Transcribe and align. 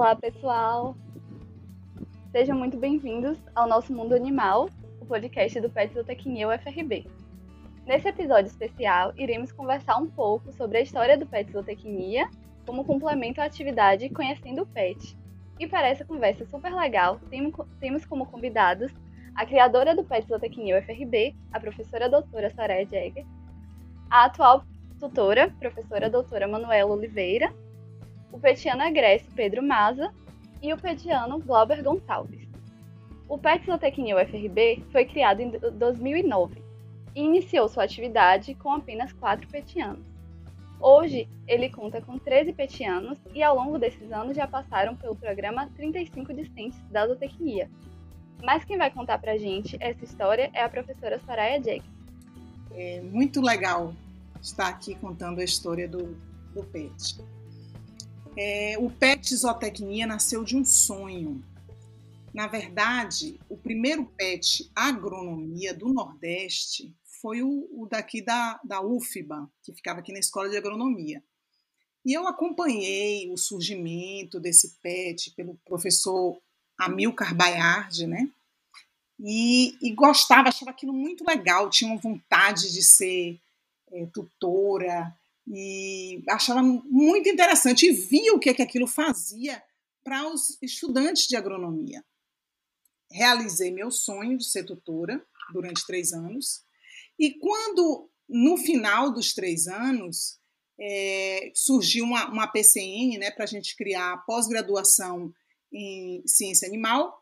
Olá, 0.00 0.16
pessoal! 0.16 0.96
Sejam 2.32 2.56
muito 2.56 2.78
bem-vindos 2.78 3.36
ao 3.54 3.68
nosso 3.68 3.92
Mundo 3.92 4.14
Animal, 4.14 4.70
o 4.98 5.04
podcast 5.04 5.60
do 5.60 5.68
Pet 5.68 5.92
Zootecnia 5.92 6.48
UFRB. 6.48 7.06
Nesse 7.84 8.08
episódio 8.08 8.46
especial, 8.46 9.12
iremos 9.14 9.52
conversar 9.52 9.98
um 9.98 10.06
pouco 10.06 10.50
sobre 10.52 10.78
a 10.78 10.80
história 10.80 11.18
do 11.18 11.26
Pet 11.26 11.52
Zootecnia 11.52 12.30
como 12.64 12.82
complemento 12.82 13.42
à 13.42 13.44
atividade 13.44 14.08
Conhecendo 14.08 14.62
o 14.62 14.66
Pet. 14.66 15.18
E 15.58 15.66
para 15.66 15.88
essa 15.88 16.02
conversa 16.02 16.46
super 16.46 16.74
legal, 16.74 17.20
temos 17.78 18.06
como 18.06 18.24
convidados 18.24 18.90
a 19.34 19.44
criadora 19.44 19.94
do 19.94 20.02
Pet 20.02 20.26
Zootecnia 20.26 20.78
UFRB, 20.78 21.36
a 21.52 21.60
professora 21.60 22.08
doutora 22.08 22.48
Soraya 22.48 22.86
Jäger, 22.86 23.26
a 24.08 24.24
atual 24.24 24.64
tutora, 24.98 25.54
professora 25.60 26.08
doutora 26.08 26.48
Manuela 26.48 26.90
Oliveira, 26.90 27.52
o 28.32 28.38
petiano 28.38 28.92
Grécio 28.92 29.30
Pedro 29.34 29.62
Maza 29.62 30.12
e 30.62 30.72
o 30.72 30.78
petiano 30.78 31.38
Glauber 31.38 31.82
Gonçalves. 31.82 32.48
O 33.28 33.38
PET 33.38 33.64
Zootecnia 33.64 34.16
UFRB 34.16 34.84
foi 34.90 35.04
criado 35.04 35.40
em 35.40 35.50
2009 35.50 36.62
e 37.14 37.22
iniciou 37.22 37.68
sua 37.68 37.84
atividade 37.84 38.54
com 38.54 38.72
apenas 38.72 39.12
quatro 39.12 39.46
petianos. 39.48 40.04
Hoje, 40.80 41.28
ele 41.46 41.68
conta 41.68 42.00
com 42.00 42.18
13 42.18 42.52
petianos 42.52 43.18
e 43.34 43.42
ao 43.42 43.54
longo 43.54 43.78
desses 43.78 44.10
anos 44.10 44.34
já 44.34 44.48
passaram 44.48 44.96
pelo 44.96 45.14
programa 45.14 45.68
35 45.76 46.32
discentes 46.32 46.80
da 46.90 47.06
zootecnia. 47.06 47.70
Mas 48.42 48.64
quem 48.64 48.78
vai 48.78 48.90
contar 48.90 49.18
pra 49.18 49.36
gente 49.36 49.76
essa 49.78 50.02
história 50.02 50.50
é 50.54 50.62
a 50.62 50.68
professora 50.68 51.20
Soraya 51.20 51.60
Jack. 51.60 51.82
É 52.72 53.00
muito 53.02 53.42
legal 53.42 53.94
estar 54.40 54.68
aqui 54.68 54.94
contando 54.94 55.40
a 55.40 55.44
história 55.44 55.86
do, 55.86 56.16
do 56.54 56.64
PET. 56.64 57.20
É, 58.42 58.78
o 58.78 58.90
PET 58.90 59.36
Zootecnia 59.36 60.06
nasceu 60.06 60.42
de 60.42 60.56
um 60.56 60.64
sonho. 60.64 61.44
Na 62.32 62.46
verdade, 62.46 63.38
o 63.50 63.56
primeiro 63.58 64.06
PET 64.16 64.70
Agronomia 64.74 65.74
do 65.74 65.92
Nordeste 65.92 66.96
foi 67.20 67.42
o, 67.42 67.68
o 67.70 67.86
daqui 67.86 68.22
da, 68.22 68.58
da 68.64 68.80
UFBA, 68.80 69.46
que 69.62 69.74
ficava 69.74 70.00
aqui 70.00 70.10
na 70.10 70.18
Escola 70.18 70.48
de 70.48 70.56
Agronomia. 70.56 71.22
E 72.02 72.14
eu 72.14 72.26
acompanhei 72.26 73.30
o 73.30 73.36
surgimento 73.36 74.40
desse 74.40 74.70
PET 74.82 75.32
pelo 75.32 75.58
professor 75.66 76.40
Amilcar 76.78 77.34
Baiardi, 77.34 78.06
né? 78.06 78.26
E, 79.18 79.76
e, 79.82 79.94
gostava, 79.94 80.48
achava 80.48 80.70
aquilo 80.70 80.94
muito 80.94 81.26
legal, 81.28 81.68
tinha 81.68 81.94
vontade 81.98 82.72
de 82.72 82.82
ser 82.82 83.38
é, 83.92 84.06
tutora, 84.06 85.14
e 85.52 86.22
achava 86.28 86.62
muito 86.62 87.28
interessante 87.28 87.86
e 87.86 87.92
via 87.92 88.32
o 88.32 88.38
que, 88.38 88.50
é 88.50 88.54
que 88.54 88.62
aquilo 88.62 88.86
fazia 88.86 89.60
para 90.04 90.28
os 90.28 90.56
estudantes 90.62 91.26
de 91.26 91.36
agronomia. 91.36 92.04
Realizei 93.10 93.72
meu 93.72 93.90
sonho 93.90 94.38
de 94.38 94.48
ser 94.48 94.64
tutora 94.64 95.24
durante 95.52 95.84
três 95.84 96.12
anos 96.12 96.64
e 97.18 97.34
quando 97.38 98.08
no 98.28 98.56
final 98.56 99.12
dos 99.12 99.34
três 99.34 99.66
anos 99.66 100.38
é, 100.78 101.50
surgiu 101.54 102.04
uma, 102.04 102.30
uma 102.30 102.46
PCN 102.46 103.18
né, 103.18 103.30
para 103.32 103.42
a 103.44 103.48
gente 103.48 103.76
criar 103.76 104.24
pós-graduação 104.24 105.34
em 105.72 106.22
ciência 106.26 106.68
animal 106.68 107.20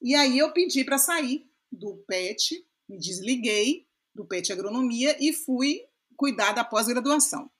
e 0.00 0.14
aí 0.14 0.38
eu 0.38 0.50
pedi 0.52 0.82
para 0.82 0.96
sair 0.96 1.46
do 1.70 1.96
PET, 2.08 2.66
me 2.88 2.98
desliguei 2.98 3.86
do 4.14 4.24
PET 4.24 4.50
Agronomia 4.50 5.14
e 5.20 5.32
fui 5.32 5.82
cuidar 6.16 6.52
da 6.52 6.64
pós-graduação. 6.64 7.50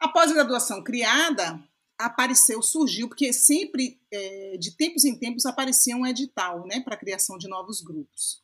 A 0.00 0.08
pós-graduação 0.08 0.82
criada 0.82 1.62
apareceu, 1.98 2.62
surgiu, 2.62 3.08
porque 3.08 3.32
sempre, 3.32 4.00
é, 4.10 4.56
de 4.56 4.70
tempos 4.76 5.04
em 5.04 5.18
tempos, 5.18 5.44
aparecia 5.44 5.96
um 5.96 6.06
edital 6.06 6.64
né, 6.66 6.80
para 6.80 6.94
a 6.94 6.98
criação 6.98 7.36
de 7.36 7.48
novos 7.48 7.80
grupos. 7.80 8.42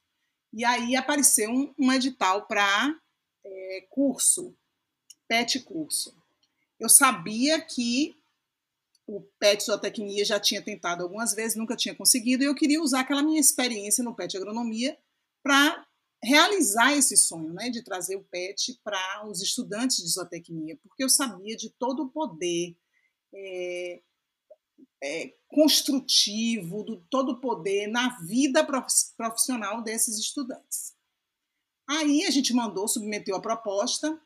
E 0.52 0.64
aí 0.64 0.96
apareceu 0.96 1.50
um, 1.50 1.72
um 1.78 1.92
edital 1.92 2.46
para 2.46 2.94
é, 3.44 3.86
curso, 3.90 4.54
PET 5.28 5.60
curso. 5.60 6.14
Eu 6.78 6.88
sabia 6.88 7.60
que 7.60 8.16
o 9.06 9.20
PET 9.38 9.64
Zootecnia 9.64 10.24
já 10.24 10.40
tinha 10.40 10.62
tentado 10.62 11.02
algumas 11.02 11.34
vezes, 11.34 11.56
nunca 11.56 11.76
tinha 11.76 11.94
conseguido, 11.94 12.42
e 12.42 12.46
eu 12.46 12.54
queria 12.54 12.82
usar 12.82 13.00
aquela 13.00 13.22
minha 13.22 13.40
experiência 13.40 14.02
no 14.02 14.14
PET 14.14 14.36
Agronomia 14.36 14.98
para 15.42 15.86
realizar 16.24 16.92
esse 16.92 17.16
sonho, 17.16 17.52
né, 17.52 17.70
de 17.70 17.82
trazer 17.82 18.16
o 18.16 18.24
PET 18.24 18.80
para 18.82 19.26
os 19.28 19.42
estudantes 19.42 19.98
de 19.98 20.08
zootecnia, 20.08 20.76
porque 20.82 21.04
eu 21.04 21.08
sabia 21.08 21.56
de 21.56 21.70
todo 21.70 22.04
o 22.04 22.08
poder 22.08 22.76
é, 23.32 24.02
é, 25.02 25.34
construtivo, 25.48 26.82
do 26.82 27.00
todo 27.10 27.32
o 27.32 27.40
poder 27.40 27.86
na 27.86 28.18
vida 28.20 28.66
profissional 29.16 29.82
desses 29.82 30.18
estudantes. 30.18 30.94
Aí 31.86 32.24
a 32.24 32.30
gente 32.30 32.54
mandou, 32.54 32.88
submeteu 32.88 33.36
a 33.36 33.42
proposta, 33.42 34.18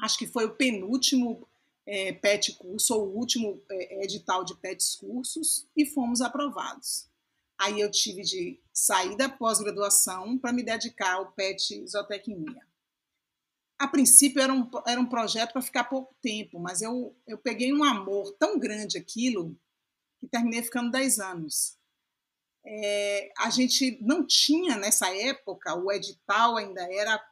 acho 0.00 0.18
que 0.18 0.26
foi 0.26 0.46
o 0.46 0.56
penúltimo 0.56 1.46
é, 1.86 2.12
PET 2.12 2.54
curso, 2.54 2.94
ou 2.94 3.08
o 3.08 3.18
último 3.18 3.62
edital 3.70 4.44
de 4.44 4.54
PETs 4.54 4.96
cursos, 4.96 5.68
e 5.76 5.84
fomos 5.84 6.22
aprovados. 6.22 7.11
Aí 7.62 7.78
eu 7.78 7.88
tive 7.88 8.22
de 8.22 8.60
sair 8.72 9.16
da 9.16 9.28
pós-graduação 9.28 10.36
para 10.36 10.52
me 10.52 10.64
dedicar 10.64 11.14
ao 11.14 11.30
PET 11.30 11.86
Zootecnia. 11.86 12.60
A 13.78 13.86
princípio 13.86 14.42
era 14.42 14.52
um, 14.52 14.68
era 14.84 15.00
um 15.00 15.08
projeto 15.08 15.52
para 15.52 15.62
ficar 15.62 15.84
pouco 15.84 16.12
tempo, 16.20 16.58
mas 16.58 16.82
eu, 16.82 17.16
eu 17.24 17.38
peguei 17.38 17.72
um 17.72 17.84
amor 17.84 18.32
tão 18.32 18.58
grande 18.58 18.98
aquilo 18.98 19.56
que 20.18 20.26
terminei 20.26 20.60
ficando 20.60 20.90
10 20.90 21.20
anos. 21.20 21.78
É, 22.66 23.30
a 23.38 23.48
gente 23.48 23.96
não 24.02 24.26
tinha 24.26 24.76
nessa 24.76 25.14
época, 25.16 25.72
o 25.76 25.92
edital 25.92 26.56
ainda 26.56 26.82
era 26.92 27.24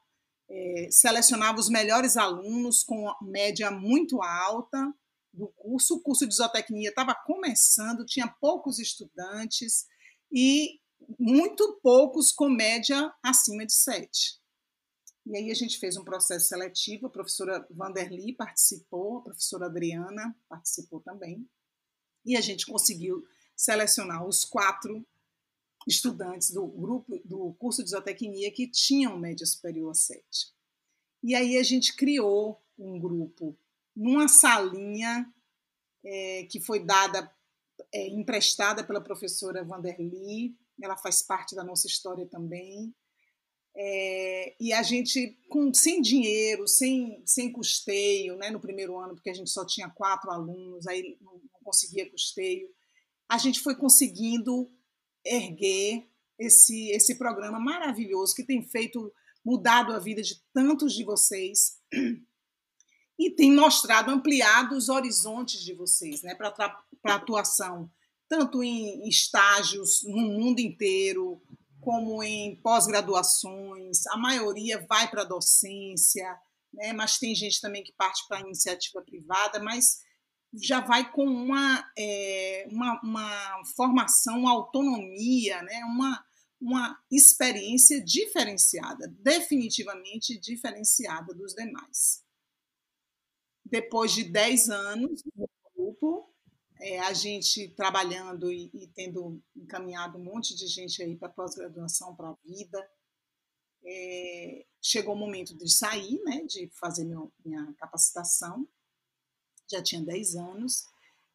é, 0.48 0.88
selecionava 0.92 1.58
os 1.58 1.68
melhores 1.68 2.16
alunos 2.16 2.84
com 2.84 3.12
média 3.20 3.68
muito 3.68 4.22
alta 4.22 4.94
do 5.32 5.48
curso. 5.56 5.96
O 5.96 6.00
curso 6.00 6.24
de 6.24 6.36
zootecnia 6.36 6.90
estava 6.90 7.16
começando, 7.16 8.06
tinha 8.06 8.28
poucos 8.40 8.78
estudantes, 8.78 9.86
e 10.32 10.80
muito 11.18 11.80
poucos 11.82 12.30
com 12.32 12.48
média 12.48 13.12
acima 13.22 13.66
de 13.66 13.74
7. 13.74 14.38
E 15.26 15.36
aí 15.36 15.50
a 15.50 15.54
gente 15.54 15.78
fez 15.78 15.96
um 15.96 16.04
processo 16.04 16.48
seletivo, 16.48 17.06
a 17.06 17.10
professora 17.10 17.66
Vanderly 17.70 18.34
participou, 18.34 19.18
a 19.18 19.22
professora 19.22 19.66
Adriana 19.66 20.36
participou 20.48 21.00
também, 21.00 21.48
e 22.24 22.36
a 22.36 22.40
gente 22.40 22.66
conseguiu 22.66 23.24
selecionar 23.56 24.26
os 24.26 24.44
quatro 24.44 25.06
estudantes 25.86 26.50
do 26.50 26.66
grupo 26.66 27.18
do 27.24 27.54
curso 27.54 27.82
de 27.82 27.90
zootecnia 27.90 28.50
que 28.50 28.66
tinham 28.68 29.18
média 29.18 29.46
superior 29.46 29.90
a 29.90 29.94
7. 29.94 30.22
E 31.22 31.34
aí 31.34 31.56
a 31.56 31.62
gente 31.62 31.94
criou 31.94 32.62
um 32.78 32.98
grupo 32.98 33.56
numa 33.94 34.28
salinha 34.28 35.30
é, 36.04 36.44
que 36.44 36.60
foi 36.60 36.80
dada 36.80 37.30
é, 37.92 38.08
emprestada 38.08 38.84
pela 38.84 39.00
professora 39.00 39.64
Vanderly, 39.64 40.56
ela 40.82 40.96
faz 40.96 41.22
parte 41.22 41.54
da 41.54 41.64
nossa 41.64 41.86
história 41.86 42.26
também. 42.26 42.94
É, 43.76 44.56
e 44.60 44.72
a 44.72 44.82
gente, 44.82 45.38
com, 45.48 45.72
sem 45.72 46.00
dinheiro, 46.00 46.66
sem, 46.66 47.22
sem 47.24 47.52
custeio, 47.52 48.36
né, 48.36 48.50
no 48.50 48.60
primeiro 48.60 48.98
ano, 48.98 49.14
porque 49.14 49.30
a 49.30 49.34
gente 49.34 49.50
só 49.50 49.64
tinha 49.64 49.88
quatro 49.88 50.30
alunos, 50.30 50.86
aí 50.86 51.16
não, 51.20 51.34
não 51.34 51.60
conseguia 51.62 52.10
custeio, 52.10 52.68
a 53.28 53.38
gente 53.38 53.60
foi 53.60 53.76
conseguindo 53.76 54.70
erguer 55.24 56.08
esse, 56.38 56.90
esse 56.90 57.16
programa 57.16 57.60
maravilhoso 57.60 58.34
que 58.34 58.42
tem 58.44 58.62
feito, 58.62 59.12
mudado 59.44 59.92
a 59.92 59.98
vida 59.98 60.20
de 60.22 60.42
tantos 60.52 60.92
de 60.94 61.04
vocês 61.04 61.78
e 63.20 63.30
tem 63.30 63.54
mostrado, 63.54 64.10
ampliado 64.10 64.74
os 64.74 64.88
horizontes 64.88 65.60
de 65.60 65.74
vocês 65.74 66.22
né, 66.22 66.34
para 66.34 67.14
atuação, 67.14 67.90
tanto 68.26 68.64
em 68.64 69.06
estágios 69.06 70.02
no 70.04 70.22
mundo 70.22 70.58
inteiro, 70.58 71.38
como 71.82 72.22
em 72.22 72.56
pós-graduações. 72.62 74.06
A 74.06 74.16
maioria 74.16 74.86
vai 74.88 75.06
para 75.10 75.20
a 75.20 75.26
docência, 75.26 76.34
né, 76.72 76.94
mas 76.94 77.18
tem 77.18 77.34
gente 77.34 77.60
também 77.60 77.84
que 77.84 77.92
parte 77.92 78.26
para 78.26 78.38
a 78.38 78.40
iniciativa 78.40 79.02
privada, 79.02 79.62
mas 79.62 80.00
já 80.54 80.80
vai 80.80 81.12
com 81.12 81.26
uma, 81.26 81.92
é, 81.98 82.66
uma, 82.70 83.00
uma 83.02 83.64
formação, 83.76 84.38
uma 84.38 84.52
autonomia, 84.52 85.60
né, 85.62 85.84
uma, 85.84 86.24
uma 86.58 86.98
experiência 87.12 88.02
diferenciada, 88.02 89.14
definitivamente 89.18 90.40
diferenciada 90.40 91.34
dos 91.34 91.52
demais. 91.52 92.29
Depois 93.64 94.12
de 94.12 94.24
10 94.24 94.70
anos 94.70 95.22
no 95.36 95.48
grupo, 95.74 96.30
é, 96.80 96.98
a 97.00 97.12
gente 97.12 97.68
trabalhando 97.70 98.50
e, 98.50 98.70
e, 98.72 98.86
tendo 98.88 99.40
encaminhado 99.54 100.18
um 100.18 100.24
monte 100.24 100.54
de 100.54 100.66
gente 100.66 101.02
aí 101.02 101.16
para 101.16 101.28
pós-graduação, 101.28 102.16
para 102.16 102.30
a 102.30 102.36
vida, 102.44 102.90
é, 103.84 104.66
chegou 104.80 105.14
o 105.14 105.18
momento 105.18 105.56
de 105.56 105.70
sair, 105.70 106.20
né, 106.24 106.42
de 106.44 106.68
fazer 106.78 107.04
meu, 107.04 107.32
minha 107.44 107.72
capacitação, 107.74 108.66
já 109.70 109.82
tinha 109.82 110.02
10 110.02 110.36
anos, 110.36 110.84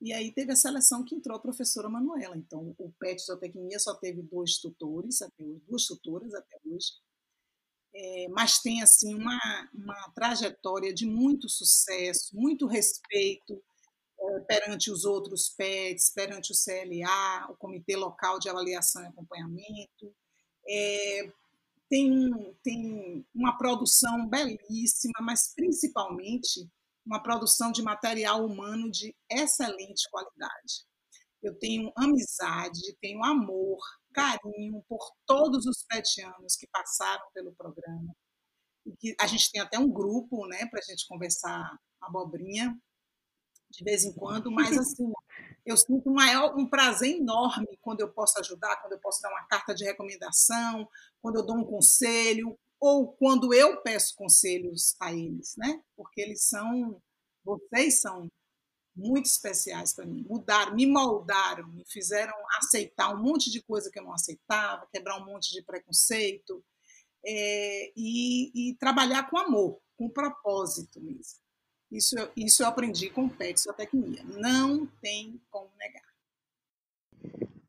E 0.02 0.12
aí 0.12 0.32
teve 0.34 0.52
a 0.52 0.56
seleção 0.56 1.06
que 1.06 1.16
entrou 1.16 1.38
a 1.38 1.42
professora 1.42 1.90
Manuela. 1.90 2.36
Então, 2.36 2.76
o 2.78 2.92
PET 3.00 3.24
Zootecnia 3.26 3.80
só 3.80 3.96
teve 3.96 4.22
dois 4.22 4.58
tutores, 4.58 5.22
até 5.22 5.44
hoje, 5.44 5.64
duas 5.68 5.86
tutoras 5.86 6.34
até 6.34 6.60
hoje. 6.66 6.92
É, 7.98 8.28
mas 8.30 8.60
tem 8.60 8.82
assim 8.82 9.16
uma, 9.16 9.40
uma 9.74 10.12
trajetória 10.14 10.94
de 10.94 11.06
muito 11.06 11.48
sucesso, 11.48 12.36
muito 12.36 12.68
respeito 12.68 13.64
é, 14.20 14.40
perante 14.42 14.92
os 14.92 15.06
outros 15.06 15.48
PETs, 15.58 16.12
perante 16.14 16.52
o 16.52 16.56
CLA, 16.56 17.52
o 17.52 17.56
Comitê 17.56 17.96
Local 17.96 18.38
de 18.38 18.50
Avaliação 18.50 19.02
e 19.02 19.08
Acompanhamento. 19.08 20.14
É, 20.68 21.32
tem, 21.90 22.30
tem 22.62 23.26
uma 23.34 23.58
produção 23.58 24.28
belíssima, 24.28 25.20
mas 25.22 25.54
principalmente 25.56 26.70
uma 27.06 27.24
produção 27.24 27.72
de 27.72 27.82
material 27.82 28.46
humano 28.46 28.92
de 28.92 29.16
excelente 29.30 30.10
qualidade. 30.10 30.84
Eu 31.42 31.58
tenho 31.60 31.94
amizade, 31.96 32.98
tenho 33.00 33.24
amor, 33.24 33.80
carinho 34.16 34.82
por 34.88 35.12
todos 35.26 35.66
os 35.66 35.84
petianos 35.84 36.56
que 36.56 36.68
passaram 36.68 37.26
pelo 37.34 37.54
programa. 37.54 38.16
E 38.86 38.96
que 38.96 39.16
a 39.20 39.28
gente 39.28 39.52
tem 39.52 39.62
até 39.62 39.78
um 39.78 39.92
grupo, 39.92 40.48
né, 40.48 40.66
para 40.68 40.80
a 40.80 40.84
gente 40.84 41.08
conversar 41.08 41.78
abobrinha 42.02 42.76
de 43.70 43.84
vez 43.84 44.06
em 44.06 44.14
quando, 44.14 44.50
mas 44.52 44.70
assim, 44.78 45.12
eu 45.66 45.76
sinto 45.76 46.10
um, 46.10 46.14
maior, 46.14 46.56
um 46.58 46.70
prazer 46.70 47.18
enorme 47.18 47.78
quando 47.82 48.00
eu 48.00 48.12
posso 48.14 48.40
ajudar, 48.40 48.78
quando 48.78 48.94
eu 48.94 49.00
posso 49.00 49.22
dar 49.22 49.30
uma 49.32 49.46
carta 49.48 49.74
de 49.74 49.84
recomendação, 49.84 50.88
quando 51.22 51.38
eu 51.38 51.46
dou 51.46 51.58
um 51.58 51.66
conselho, 51.66 52.58
ou 52.80 53.14
quando 53.14 53.54
eu 53.54 53.82
peço 53.82 54.16
conselhos 54.16 54.96
a 55.02 55.12
eles, 55.12 55.56
né? 55.58 55.82
Porque 55.96 56.22
eles 56.22 56.44
são, 56.44 57.02
vocês 57.44 58.00
são 58.00 58.30
muito 58.96 59.26
especiais 59.26 59.94
para 59.94 60.06
mim. 60.06 60.26
Mudaram, 60.28 60.74
me 60.74 60.86
moldaram, 60.86 61.68
me 61.68 61.84
fizeram 61.86 62.34
aceitar 62.58 63.14
um 63.14 63.22
monte 63.22 63.52
de 63.52 63.62
coisa 63.62 63.92
que 63.92 64.00
eu 64.00 64.04
não 64.04 64.14
aceitava, 64.14 64.88
quebrar 64.92 65.22
um 65.22 65.26
monte 65.26 65.52
de 65.52 65.62
preconceito 65.62 66.64
é, 67.26 67.92
e, 67.96 68.70
e, 68.70 68.76
trabalhar 68.76 69.30
com 69.30 69.38
amor, 69.38 69.80
com 69.98 70.10
propósito 70.10 71.02
mesmo. 71.02 71.40
Isso, 71.92 72.16
isso 72.36 72.64
eu 72.64 72.68
aprendi 72.68 73.10
com 73.10 73.26
o 73.26 73.30
PET 73.30 73.60
Zootecnia. 73.60 74.24
Não 74.24 74.86
tem 75.02 75.42
como 75.50 75.70
negar. 75.78 76.04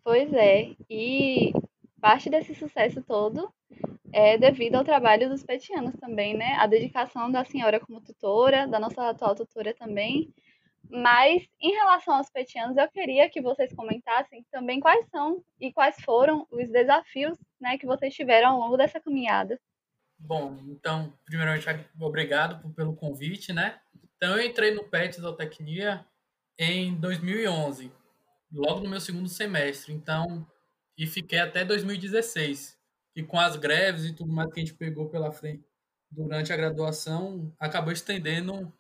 Pois 0.04 0.32
é, 0.32 0.76
e 0.88 1.52
parte 2.00 2.30
desse 2.30 2.54
sucesso 2.54 3.02
todo 3.02 3.52
é 4.12 4.38
devido 4.38 4.76
ao 4.76 4.84
trabalho 4.84 5.28
dos 5.28 5.42
petianos 5.42 5.94
também, 6.00 6.36
né? 6.36 6.54
A 6.54 6.66
dedicação 6.66 7.30
da 7.30 7.44
senhora 7.44 7.80
como 7.80 8.00
tutora, 8.00 8.66
da 8.66 8.78
nossa 8.78 9.08
atual 9.08 9.34
tutora 9.34 9.74
também. 9.74 10.32
Mas 10.90 11.42
em 11.60 11.72
relação 11.72 12.14
aos 12.14 12.30
petianos, 12.30 12.76
eu 12.76 12.88
queria 12.88 13.28
que 13.28 13.40
vocês 13.40 13.74
comentassem 13.74 14.44
também 14.50 14.80
quais 14.80 15.06
são 15.10 15.42
e 15.60 15.72
quais 15.72 15.96
foram 16.02 16.46
os 16.50 16.68
desafios 16.70 17.38
né, 17.60 17.76
que 17.78 17.86
vocês 17.86 18.14
tiveram 18.14 18.50
ao 18.50 18.60
longo 18.60 18.76
dessa 18.76 19.00
caminhada. 19.00 19.58
Bom, 20.18 20.56
então, 20.68 21.12
primeiramente, 21.24 21.66
obrigado 22.00 22.72
pelo 22.74 22.96
convite, 22.96 23.52
né? 23.52 23.78
Então, 24.16 24.36
eu 24.36 24.46
entrei 24.46 24.70
no 24.74 24.84
PET 24.84 25.20
Zootecnia 25.20 26.06
em 26.58 26.94
2011, 26.94 27.92
logo 28.50 28.80
no 28.80 28.88
meu 28.88 29.00
segundo 29.00 29.28
semestre. 29.28 29.92
Então, 29.92 30.46
e 30.96 31.06
fiquei 31.06 31.38
até 31.38 31.64
2016. 31.64 32.76
E 33.14 33.22
com 33.22 33.38
as 33.38 33.56
greves 33.56 34.04
e 34.04 34.14
tudo 34.14 34.32
mais 34.32 34.52
que 34.52 34.60
a 34.60 34.64
gente 34.64 34.74
pegou 34.74 35.08
pela 35.08 35.30
frente 35.32 35.64
durante 36.10 36.52
a 36.52 36.56
graduação, 36.56 37.54
acabou 37.58 37.92
estendendo 37.92 38.72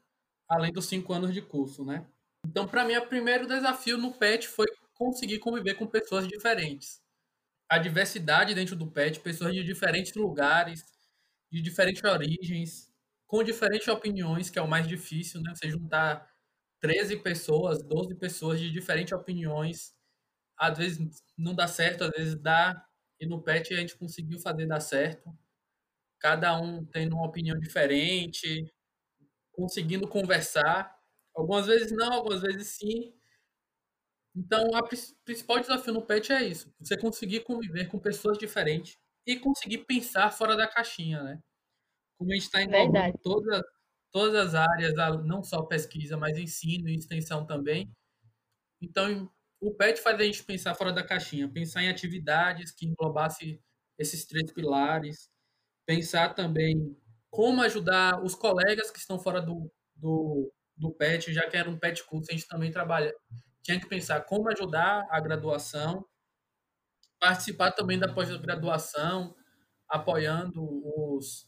além 0.48 0.72
dos 0.72 0.86
cinco 0.86 1.12
anos 1.12 1.32
de 1.32 1.42
curso, 1.42 1.84
né? 1.84 2.06
Então, 2.46 2.66
para 2.68 2.84
mim, 2.84 2.96
o 2.96 3.06
primeiro 3.06 3.46
desafio 3.46 3.98
no 3.98 4.12
PET 4.14 4.48
foi 4.48 4.66
conseguir 4.94 5.38
conviver 5.40 5.74
com 5.74 5.86
pessoas 5.86 6.26
diferentes. 6.28 7.00
A 7.68 7.78
diversidade 7.78 8.54
dentro 8.54 8.76
do 8.76 8.90
PET, 8.90 9.20
pessoas 9.20 9.54
de 9.54 9.64
diferentes 9.64 10.14
lugares, 10.14 10.84
de 11.52 11.62
diferentes 11.62 12.02
origens, 12.04 12.92
com 13.26 13.42
diferentes 13.44 13.88
opiniões, 13.88 14.50
que 14.50 14.58
é 14.58 14.62
o 14.62 14.68
mais 14.68 14.86
difícil, 14.88 15.40
né? 15.42 15.52
Você 15.54 15.70
juntar 15.70 16.28
13 16.80 17.16
pessoas, 17.18 17.82
12 17.82 18.14
pessoas 18.16 18.60
de 18.60 18.70
diferentes 18.70 19.12
opiniões 19.12 19.94
às 20.58 20.78
vezes 20.78 21.22
não 21.38 21.54
dá 21.54 21.66
certo, 21.68 22.04
às 22.04 22.10
vezes 22.10 22.36
dá. 22.36 22.74
E 23.20 23.26
no 23.26 23.42
PET 23.42 23.74
a 23.74 23.78
gente 23.78 23.96
conseguiu 23.96 24.38
fazer 24.40 24.66
dar 24.66 24.80
certo. 24.80 25.36
Cada 26.20 26.58
um 26.60 26.84
tendo 26.86 27.16
uma 27.16 27.26
opinião 27.26 27.58
diferente, 27.58 28.64
conseguindo 29.56 30.06
conversar. 30.08 30.96
Algumas 31.34 31.66
vezes 31.66 31.92
não, 31.92 32.12
algumas 32.12 32.42
vezes 32.42 32.68
sim. 32.68 33.14
Então, 34.34 34.68
o 34.68 34.88
principal 35.24 35.60
desafio 35.60 35.94
no 35.94 36.02
PET 36.02 36.32
é 36.32 36.44
isso: 36.44 36.72
você 36.78 36.96
conseguir 36.98 37.40
conviver 37.40 37.86
com 37.88 37.98
pessoas 37.98 38.38
diferentes 38.38 38.98
e 39.26 39.36
conseguir 39.38 39.78
pensar 39.86 40.30
fora 40.30 40.56
da 40.56 40.68
caixinha, 40.68 41.22
né? 41.22 41.40
Como 42.18 42.32
a 42.32 42.34
gente 42.34 42.44
está 42.44 42.62
englobando 42.62 43.18
todas, 43.22 43.62
todas 44.12 44.34
as 44.48 44.54
áreas, 44.54 44.94
não 45.24 45.42
só 45.44 45.62
pesquisa, 45.64 46.16
mas 46.16 46.38
ensino 46.38 46.88
e 46.88 46.96
extensão 46.96 47.46
também. 47.46 47.90
Então, 48.80 49.30
o 49.60 49.74
PET 49.74 50.00
faz 50.02 50.20
a 50.20 50.24
gente 50.24 50.44
pensar 50.44 50.74
fora 50.74 50.92
da 50.92 51.02
caixinha, 51.04 51.48
pensar 51.48 51.82
em 51.82 51.88
atividades 51.88 52.72
que 52.72 52.86
englobasse 52.86 53.60
esses 53.98 54.26
três 54.26 54.52
pilares, 54.52 55.30
pensar 55.86 56.34
também 56.34 56.96
como 57.36 57.62
ajudar 57.62 58.24
os 58.24 58.34
colegas 58.34 58.90
que 58.90 58.98
estão 58.98 59.18
fora 59.18 59.42
do, 59.42 59.70
do, 59.94 60.50
do 60.74 60.90
PET, 60.90 61.34
já 61.34 61.46
que 61.46 61.56
era 61.56 61.68
um 61.68 61.78
PET 61.78 62.02
curso, 62.04 62.30
a 62.30 62.34
gente 62.34 62.48
também 62.48 62.72
trabalha. 62.72 63.14
Tinha 63.62 63.78
que 63.78 63.86
pensar 63.86 64.22
como 64.22 64.48
ajudar 64.48 65.06
a 65.10 65.20
graduação, 65.20 66.02
participar 67.20 67.72
também 67.72 67.98
da 67.98 68.10
pós-graduação, 68.10 69.36
apoiando 69.86 70.62
os, 70.64 71.46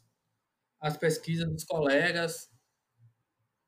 as 0.78 0.94
pesquisas 0.98 1.48
dos 1.48 1.64
colegas. 1.64 2.50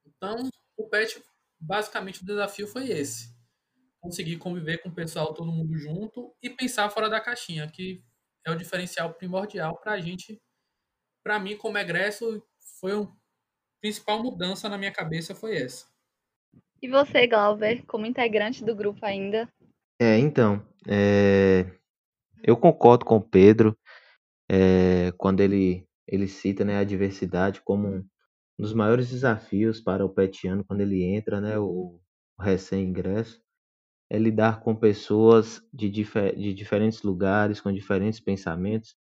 Então, 0.05 0.51
o 0.77 0.89
PET, 0.91 1.23
basicamente, 1.59 2.23
o 2.23 2.27
desafio 2.27 2.67
foi 2.67 2.91
esse 2.91 3.41
conseguir 4.01 4.39
conviver 4.39 4.79
com 4.79 4.89
o 4.89 4.95
pessoal, 4.95 5.35
todo 5.35 5.53
mundo 5.53 5.77
junto 5.77 6.35
e 6.43 6.49
pensar 6.49 6.89
fora 6.91 7.09
da 7.09 7.21
caixinha, 7.21 7.71
que 7.71 8.03
é 8.47 8.51
o 8.51 8.57
diferencial 8.57 9.13
primordial 9.13 9.79
para 9.79 9.93
a 9.93 10.01
gente. 10.01 10.41
Para 11.23 11.39
mim, 11.39 11.57
como 11.57 11.79
egresso, 11.79 12.43
foi 12.81 12.93
a 12.93 13.07
principal 13.81 14.23
mudança 14.23 14.69
na 14.69 14.79
minha 14.79 14.93
cabeça 14.93 15.35
foi 15.35 15.57
essa. 15.57 15.87
E 16.83 16.89
você, 16.89 17.27
Glauber, 17.27 17.85
como 17.87 18.07
integrante 18.07 18.65
do 18.65 18.75
grupo 18.75 19.05
ainda? 19.05 19.49
É, 20.01 20.19
então, 20.19 20.67
é, 20.89 21.67
eu 22.43 22.57
concordo 22.57 23.05
com 23.05 23.17
o 23.17 23.23
Pedro 23.23 23.77
é, 24.51 25.13
quando 25.19 25.41
ele, 25.41 25.87
ele 26.09 26.27
cita 26.27 26.65
né, 26.65 26.79
a 26.79 26.85
diversidade 26.85 27.61
como 27.61 27.89
um 27.89 28.09
dos 28.59 28.73
maiores 28.73 29.11
desafios 29.11 29.81
para 29.81 30.05
o 30.05 30.09
petiano 30.09 30.65
quando 30.65 30.81
ele 30.81 31.05
entra, 31.05 31.41
né, 31.41 31.59
o, 31.59 32.01
o 32.39 32.43
recém-ingresso 32.43 33.43
é 34.11 34.19
lidar 34.19 34.61
com 34.61 34.75
pessoas 34.75 35.63
de, 35.73 35.89
difer 35.89 36.35
de 36.37 36.53
diferentes 36.53 37.03
lugares, 37.03 37.61
com 37.61 37.73
diferentes 37.73 38.19
pensamentos, 38.19 38.97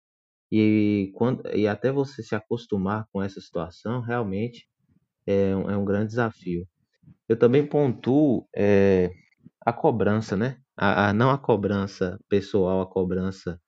e, 0.50 1.12
quando, 1.14 1.47
e 1.54 1.69
até 1.69 1.92
você 1.92 2.23
se 2.23 2.35
acostumar 2.35 3.07
com 3.12 3.23
essa 3.23 3.40
situação, 3.40 4.00
realmente 4.00 4.69
é 5.26 5.54
um, 5.54 5.71
é 5.71 5.76
um 5.76 5.85
grande 5.85 6.09
desafio. 6.09 6.66
Eu 7.28 7.38
também 7.38 7.64
pontuo 7.64 8.49
é, 8.57 9.12
a 9.64 9.73
cobrança, 9.73 10.37
né? 10.37 10.59
A, 10.76 11.11
a, 11.11 11.12
não 11.12 11.30
a 11.30 11.38
cobrança 11.38 12.19
pessoal, 12.28 12.80
a 12.80 12.87
cobrança 12.90 13.61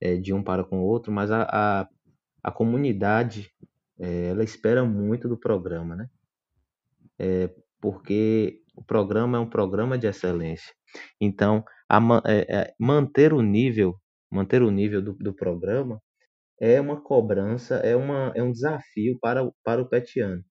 é, 0.00 0.16
de 0.16 0.32
um 0.32 0.42
para 0.42 0.64
com 0.64 0.80
o 0.80 0.84
outro, 0.84 1.12
mas 1.12 1.30
a, 1.30 1.42
a, 1.42 1.88
a 2.44 2.52
comunidade, 2.52 3.50
é, 3.98 4.26
ela 4.28 4.44
espera 4.44 4.84
muito 4.84 5.28
do 5.28 5.36
programa, 5.38 5.96
né? 5.96 6.08
Porque 7.80 8.62
o 8.74 8.82
programa 8.82 9.36
é 9.36 9.40
um 9.40 9.48
programa 9.48 9.98
de 9.98 10.06
excelência. 10.06 10.72
Então, 11.20 11.62
a, 11.88 12.00
manter 12.78 13.34
o 13.34 13.42
nível, 13.42 13.96
manter 14.30 14.62
o 14.62 14.70
nível 14.70 15.02
do, 15.02 15.12
do 15.14 15.34
programa 15.34 16.00
é 16.60 16.80
uma 16.80 17.00
cobrança, 17.00 17.76
é, 17.76 17.96
uma, 17.96 18.32
é 18.36 18.42
um 18.42 18.52
desafio 18.52 19.18
para, 19.20 19.50
para 19.64 19.82
o 19.82 19.88
petiano. 19.88 20.44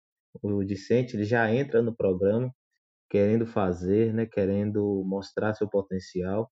O 0.43 0.63
discente 0.63 1.15
ele 1.15 1.23
já 1.25 1.51
entra 1.53 1.81
no 1.81 1.95
programa 1.95 2.53
querendo 3.09 3.45
fazer, 3.45 4.13
né, 4.13 4.25
querendo 4.25 5.03
mostrar 5.05 5.53
seu 5.55 5.67
potencial. 5.69 6.51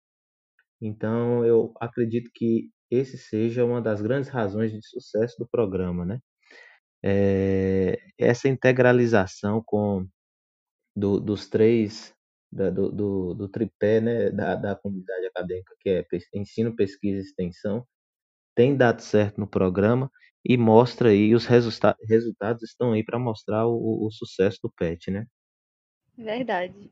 Então, 0.82 1.46
eu 1.46 1.74
acredito 1.80 2.32
que 2.34 2.70
esse 2.92 3.18
seja 3.18 3.66
uma 3.66 3.82
das 3.82 4.02
grandes 4.02 4.30
razões 4.30 4.72
de 4.72 4.80
sucesso 4.88 5.38
do 5.40 5.48
programa, 5.48 6.06
né? 6.06 6.20
É, 7.04 8.00
essa 8.18 8.50
integralização 8.50 9.62
com 9.66 10.08
do, 10.96 11.20
dos 11.20 11.48
três 11.50 12.14
da, 12.52 12.70
do, 12.70 12.92
do, 12.92 13.34
do, 13.36 13.50
tripé 13.50 14.02
né, 14.02 14.32
da, 14.32 14.56
da 14.56 14.76
comunidade 14.76 15.26
acadêmica, 15.28 15.76
que 15.80 15.90
é 15.90 16.06
ensino, 16.34 16.76
pesquisa 16.76 17.20
e 17.20 17.22
extensão, 17.22 17.86
tem 18.58 18.76
dado 18.76 19.04
certo 19.04 19.40
no 19.40 19.46
programa 19.46 20.12
e 20.44 20.58
mostra 20.58 21.10
aí, 21.10 21.36
os 21.36 21.46
resulta 21.46 21.96
resultados 22.10 22.64
estão 22.64 22.92
aí 22.92 23.04
para 23.04 23.20
mostrar 23.20 23.68
o, 23.68 24.08
o, 24.08 24.10
sucesso 24.10 24.58
do 24.64 24.72
PET, 24.72 25.12
né? 25.12 25.28
Verdade. 26.18 26.90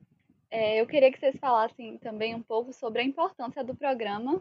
É, 0.52 0.80
eu 0.80 0.86
queria 0.86 1.12
que 1.12 1.20
vocês 1.20 1.36
falassem 1.40 1.98
também 1.98 2.36
um 2.36 2.44
pouco 2.44 2.72
sobre 2.72 3.02
a 3.02 3.04
importância 3.04 3.64
do 3.64 3.76
programa 3.76 4.40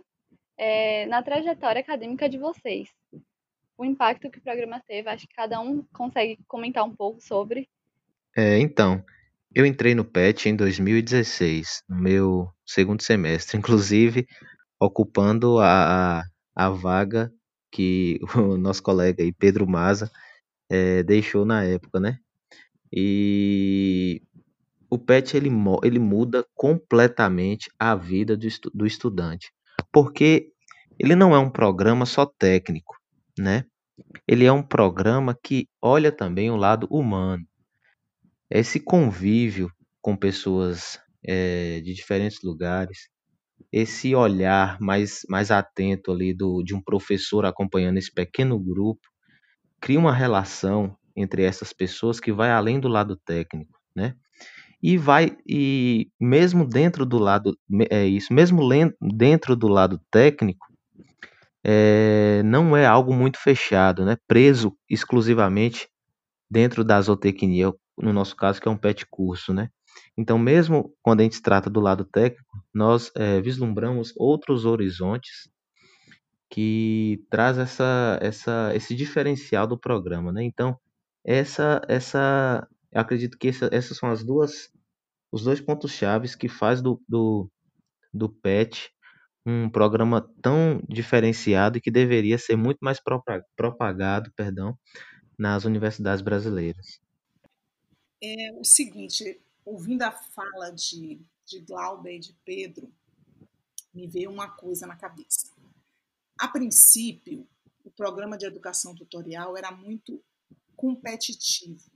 é, 0.58 1.06
na 1.06 1.22
trajetória 1.22 1.80
acadêmica 1.80 2.28
de 2.28 2.36
vocês. 2.36 2.90
O 3.78 3.86
impacto 3.86 4.30
que 4.30 4.38
o 4.38 4.42
programa 4.42 4.82
teve, 4.86 5.08
acho 5.08 5.26
que 5.26 5.34
cada 5.34 5.58
um 5.60 5.82
consegue 5.94 6.38
comentar 6.46 6.84
um 6.84 6.94
pouco 6.94 7.22
sobre. 7.22 7.66
É, 8.36 8.58
então, 8.58 9.02
eu 9.54 9.64
entrei 9.64 9.94
no 9.94 10.04
PET 10.04 10.50
em 10.50 10.56
2016, 10.56 11.84
no 11.88 11.96
meu 11.96 12.50
segundo 12.66 13.02
semestre, 13.02 13.56
inclusive 13.56 14.26
ocupando 14.78 15.58
a, 15.58 16.18
a, 16.18 16.22
a 16.54 16.68
vaga 16.68 17.32
que 17.70 18.20
o 18.37 18.56
nosso 18.56 18.82
colega 18.82 19.23
aí, 19.23 19.32
Pedro 19.32 19.66
Maza, 19.66 20.11
é, 20.70 21.02
deixou 21.02 21.44
na 21.44 21.64
época, 21.64 21.99
né? 22.00 22.18
E 22.92 24.23
o 24.88 24.96
PET 24.96 25.37
ele, 25.37 25.50
ele 25.82 25.99
muda 25.99 26.46
completamente 26.54 27.68
a 27.78 27.96
vida 27.96 28.37
do, 28.37 28.46
estu, 28.46 28.70
do 28.73 28.87
estudante, 28.87 29.52
porque 29.92 30.52
ele 30.99 31.16
não 31.16 31.34
é 31.34 31.38
um 31.38 31.50
programa 31.50 32.06
só 32.06 32.25
técnico, 32.25 32.96
né? 33.37 33.64
Ele 34.26 34.44
é 34.44 34.52
um 34.52 34.62
programa 34.62 35.37
que 35.42 35.68
olha 35.82 36.12
também 36.12 36.50
o 36.50 36.56
lado 36.56 36.87
humano. 36.88 37.44
Esse 38.49 38.78
convívio 38.78 39.70
com 40.00 40.16
pessoas 40.16 41.00
é, 41.25 41.80
de 41.80 41.92
diferentes 41.94 42.42
lugares, 42.42 43.08
esse 43.76 44.14
olhar 44.14 44.80
mais, 44.80 45.22
mais 45.28 45.50
atento 45.50 46.12
ali 46.12 46.32
do, 46.32 46.62
de 46.62 46.76
um 46.76 46.80
professor 46.80 47.44
acompanhando 47.44 47.98
esse 47.98 48.12
pequeno 48.12 48.56
grupo, 48.56 49.00
cria 49.80 49.98
uma 49.98 50.14
relação 50.14 50.96
entre 51.16 51.42
essas 51.42 51.72
pessoas 51.72 52.20
que 52.20 52.32
vai 52.32 52.52
além 52.52 52.78
do 52.78 52.86
lado 52.86 53.16
técnico, 53.16 53.76
né? 53.94 54.14
E 54.80 54.96
vai 54.96 55.36
e 55.44 56.08
mesmo 56.20 56.64
dentro 56.64 57.04
do 57.04 57.18
lado 57.18 57.58
é 57.90 58.06
isso, 58.06 58.32
mesmo 58.32 58.62
dentro 59.00 59.56
do 59.56 59.66
lado 59.66 60.00
técnico, 60.08 60.66
é, 61.64 62.44
não 62.44 62.76
é 62.76 62.86
algo 62.86 63.12
muito 63.12 63.40
fechado, 63.40 64.04
né? 64.04 64.16
Preso 64.28 64.76
exclusivamente 64.88 65.88
dentro 66.48 66.84
da 66.84 67.00
zootecnia, 67.00 67.72
no 67.98 68.12
nosso 68.12 68.36
caso 68.36 68.60
que 68.60 68.68
é 68.68 68.70
um 68.70 68.76
pet 68.76 69.04
curso, 69.10 69.52
né? 69.52 69.68
Então, 70.16 70.38
mesmo 70.38 70.94
quando 71.02 71.20
a 71.20 71.24
gente 71.24 71.42
trata 71.42 71.68
do 71.68 71.80
lado 71.80 72.04
técnico, 72.04 72.53
nós 72.74 73.10
é, 73.16 73.40
vislumbramos 73.40 74.12
outros 74.16 74.64
horizontes 74.64 75.48
que 76.50 77.24
traz 77.30 77.58
essa, 77.58 78.18
essa, 78.20 78.72
esse 78.74 78.94
diferencial 78.94 79.66
do 79.66 79.78
programa, 79.78 80.32
né? 80.32 80.42
Então, 80.44 80.78
essa, 81.24 81.80
essa, 81.88 82.68
acredito 82.92 83.38
que 83.38 83.48
essa, 83.48 83.68
essas 83.72 83.96
são 83.96 84.10
as 84.10 84.24
duas, 84.24 84.70
os 85.32 85.44
dois 85.44 85.60
pontos 85.60 85.92
chaves 85.92 86.34
que 86.34 86.48
faz 86.48 86.82
do, 86.82 87.00
do, 87.08 87.50
do 88.12 88.28
PET 88.28 88.94
um 89.46 89.68
programa 89.68 90.26
tão 90.40 90.80
diferenciado 90.88 91.76
e 91.76 91.80
que 91.80 91.90
deveria 91.90 92.38
ser 92.38 92.56
muito 92.56 92.78
mais 92.80 92.98
propagado, 93.56 94.32
perdão, 94.34 94.78
nas 95.38 95.64
universidades 95.64 96.22
brasileiras. 96.22 96.98
É 98.22 98.52
o 98.58 98.64
seguinte, 98.64 99.38
ouvindo 99.64 100.02
a 100.02 100.10
fala 100.10 100.70
de, 100.70 101.20
de 101.46 101.60
Glauber 101.60 102.16
e 102.16 102.20
de 102.20 102.32
Pedro, 102.44 102.92
me 103.92 104.06
veio 104.06 104.30
uma 104.30 104.50
coisa 104.50 104.86
na 104.86 104.96
cabeça. 104.96 105.52
A 106.38 106.48
princípio, 106.48 107.46
o 107.84 107.90
programa 107.90 108.36
de 108.36 108.46
educação 108.46 108.94
tutorial 108.94 109.56
era 109.56 109.70
muito 109.70 110.22
competitivo. 110.76 111.90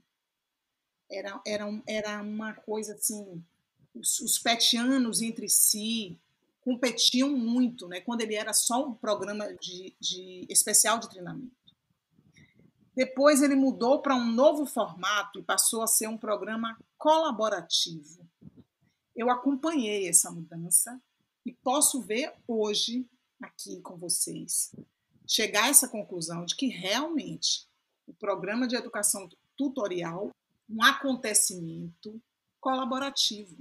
Era, 1.11 1.41
era, 1.45 1.65
era 1.87 2.21
uma 2.21 2.53
coisa 2.53 2.93
assim, 2.93 3.43
os, 3.93 4.19
os 4.19 4.39
petianos 4.39 5.21
entre 5.21 5.49
si 5.49 6.19
competiam 6.61 7.29
muito, 7.29 7.87
né, 7.87 7.99
quando 8.01 8.21
ele 8.21 8.35
era 8.35 8.53
só 8.53 8.85
um 8.85 8.93
programa 8.93 9.51
de, 9.55 9.95
de 9.99 10.45
especial 10.49 10.99
de 10.99 11.09
treinamento. 11.09 11.55
Depois 12.95 13.41
ele 13.41 13.55
mudou 13.55 14.01
para 14.01 14.15
um 14.15 14.31
novo 14.31 14.65
formato 14.65 15.39
e 15.39 15.43
passou 15.43 15.81
a 15.81 15.87
ser 15.87 16.07
um 16.07 16.17
programa 16.17 16.77
colaborativo. 16.97 18.28
Eu 19.19 19.29
acompanhei 19.29 20.07
essa 20.07 20.31
mudança 20.31 20.97
e 21.45 21.51
posso 21.51 22.01
ver 22.01 22.33
hoje, 22.47 23.05
aqui 23.41 23.81
com 23.81 23.97
vocês, 23.97 24.73
chegar 25.27 25.65
a 25.65 25.67
essa 25.67 25.89
conclusão 25.89 26.45
de 26.45 26.55
que 26.55 26.67
realmente 26.67 27.67
o 28.07 28.13
programa 28.13 28.65
de 28.65 28.77
educação 28.77 29.27
tutorial 29.57 30.31
um 30.69 30.81
acontecimento 30.81 32.21
colaborativo. 32.61 33.57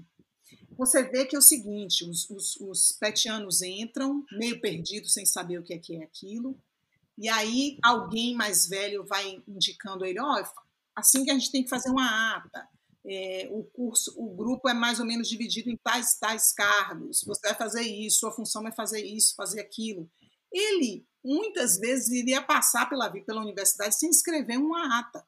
Você 0.77 1.03
vê 1.03 1.27
que 1.27 1.35
é 1.35 1.39
o 1.41 1.43
seguinte: 1.43 2.05
os, 2.05 2.31
os, 2.31 2.55
os 2.61 2.93
petianos 2.93 3.61
entram 3.61 4.25
meio 4.31 4.61
perdidos, 4.61 5.13
sem 5.13 5.27
saber 5.27 5.59
o 5.59 5.65
que 5.65 5.75
é, 5.75 5.79
que 5.79 5.97
é 5.97 6.05
aquilo, 6.05 6.57
e 7.19 7.29
aí 7.29 7.79
alguém 7.83 8.33
mais 8.33 8.65
velho 8.69 9.05
vai 9.05 9.43
indicando 9.49 10.05
ele: 10.05 10.21
ó, 10.21 10.41
oh, 10.41 10.63
assim 10.95 11.25
que 11.25 11.33
a 11.33 11.35
gente 11.35 11.51
tem 11.51 11.65
que 11.65 11.71
fazer 11.71 11.91
uma 11.91 12.37
ata. 12.37 12.69
É, 13.11 13.49
o 13.51 13.65
curso, 13.65 14.13
o 14.19 14.35
grupo 14.35 14.69
é 14.69 14.75
mais 14.75 15.01
ou 15.01 15.07
menos 15.07 15.29
dividido 15.29 15.71
em 15.71 15.77
tais 15.77 16.19
tais 16.19 16.53
cargos. 16.53 17.25
Você 17.25 17.49
vai 17.49 17.57
fazer 17.57 17.83
isso, 17.83 18.19
sua 18.19 18.33
função 18.33 18.67
é 18.69 18.73
fazer 18.73 19.03
isso, 19.03 19.35
fazer 19.35 19.61
aquilo. 19.61 20.11
Ele 20.53 21.07
muitas 21.25 21.79
vezes 21.79 22.11
iria 22.11 22.43
passar 22.43 22.89
pela 22.89 23.11
pela 23.11 23.41
universidade 23.41 23.99
sem 23.99 24.11
escrever 24.11 24.59
uma 24.59 24.99
ata, 24.99 25.25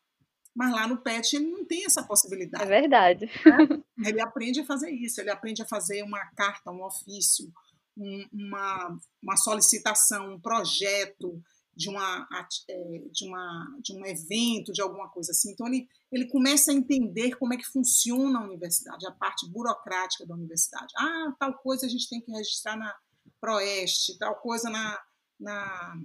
mas 0.55 0.73
lá 0.73 0.87
no 0.87 0.99
PET 0.99 1.37
ele 1.37 1.51
não 1.51 1.65
tem 1.65 1.85
essa 1.85 2.03
possibilidade. 2.03 2.65
É 2.65 2.67
verdade. 2.67 3.31
Né? 3.45 4.09
Ele 4.09 4.21
aprende 4.21 4.61
a 4.61 4.67
fazer 4.67 4.91
isso, 4.91 5.21
ele 5.21 5.31
aprende 5.31 5.63
a 5.63 5.67
fazer 5.67 6.03
uma 6.03 6.25
carta, 6.35 6.71
um 6.71 6.83
ofício, 6.85 7.51
um, 7.97 8.27
uma, 8.33 8.99
uma 9.23 9.37
solicitação, 9.37 10.35
um 10.35 10.41
projeto, 10.41 11.41
de, 11.75 11.89
uma, 11.89 12.29
é, 12.69 12.99
de, 13.11 13.25
uma, 13.27 13.79
de 13.83 13.95
um 13.95 14.05
evento, 14.05 14.73
de 14.73 14.83
alguma 14.83 15.09
coisa 15.09 15.33
assim. 15.33 15.53
Então, 15.53 15.67
ele, 15.67 15.89
ele 16.11 16.29
começa 16.29 16.71
a 16.71 16.75
entender 16.75 17.37
como 17.37 17.55
é 17.55 17.57
que 17.57 17.65
funciona 17.65 18.39
a 18.39 18.45
universidade, 18.45 19.07
a 19.07 19.13
parte 19.13 19.49
burocrática 19.49 20.27
da 20.27 20.35
universidade. 20.35 20.93
Ah, 20.97 21.35
tal 21.39 21.55
coisa 21.55 21.87
a 21.87 21.89
gente 21.89 22.09
tem 22.09 22.21
que 22.21 22.33
registrar 22.33 22.77
na 22.77 22.95
Proeste, 23.41 24.19
tal 24.19 24.37
coisa 24.37 24.69
na, 24.69 25.01
na 25.39 26.03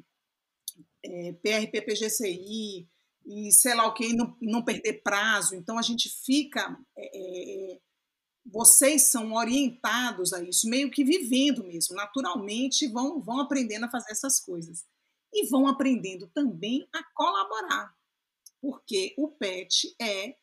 é, 1.04 1.34
PRPPGCI, 1.34 2.88
e 3.26 3.52
sei 3.52 3.74
lá 3.74 3.88
o 3.88 3.94
que, 3.94 4.16
não, 4.16 4.38
não 4.42 4.64
perder 4.64 5.02
prazo. 5.02 5.56
Então, 5.56 5.78
a 5.78 5.82
gente 5.82 6.10
fica. 6.24 6.78
É, 6.98 7.74
é, 7.74 7.80
vocês 8.46 9.10
são 9.10 9.34
orientados 9.34 10.32
a 10.32 10.40
isso, 10.40 10.70
meio 10.70 10.92
que 10.92 11.04
vivendo 11.04 11.64
mesmo, 11.64 11.96
naturalmente 11.96 12.88
vão, 12.88 13.20
vão 13.20 13.40
aprendendo 13.40 13.86
a 13.86 13.90
fazer 13.90 14.12
essas 14.12 14.40
coisas 14.40 14.86
e 15.36 15.48
vão 15.48 15.68
aprendendo 15.68 16.28
também 16.34 16.88
a 16.94 17.04
colaborar, 17.14 17.94
porque 18.62 19.14
o 19.18 19.28
PET 19.28 19.94
é 20.02 20.38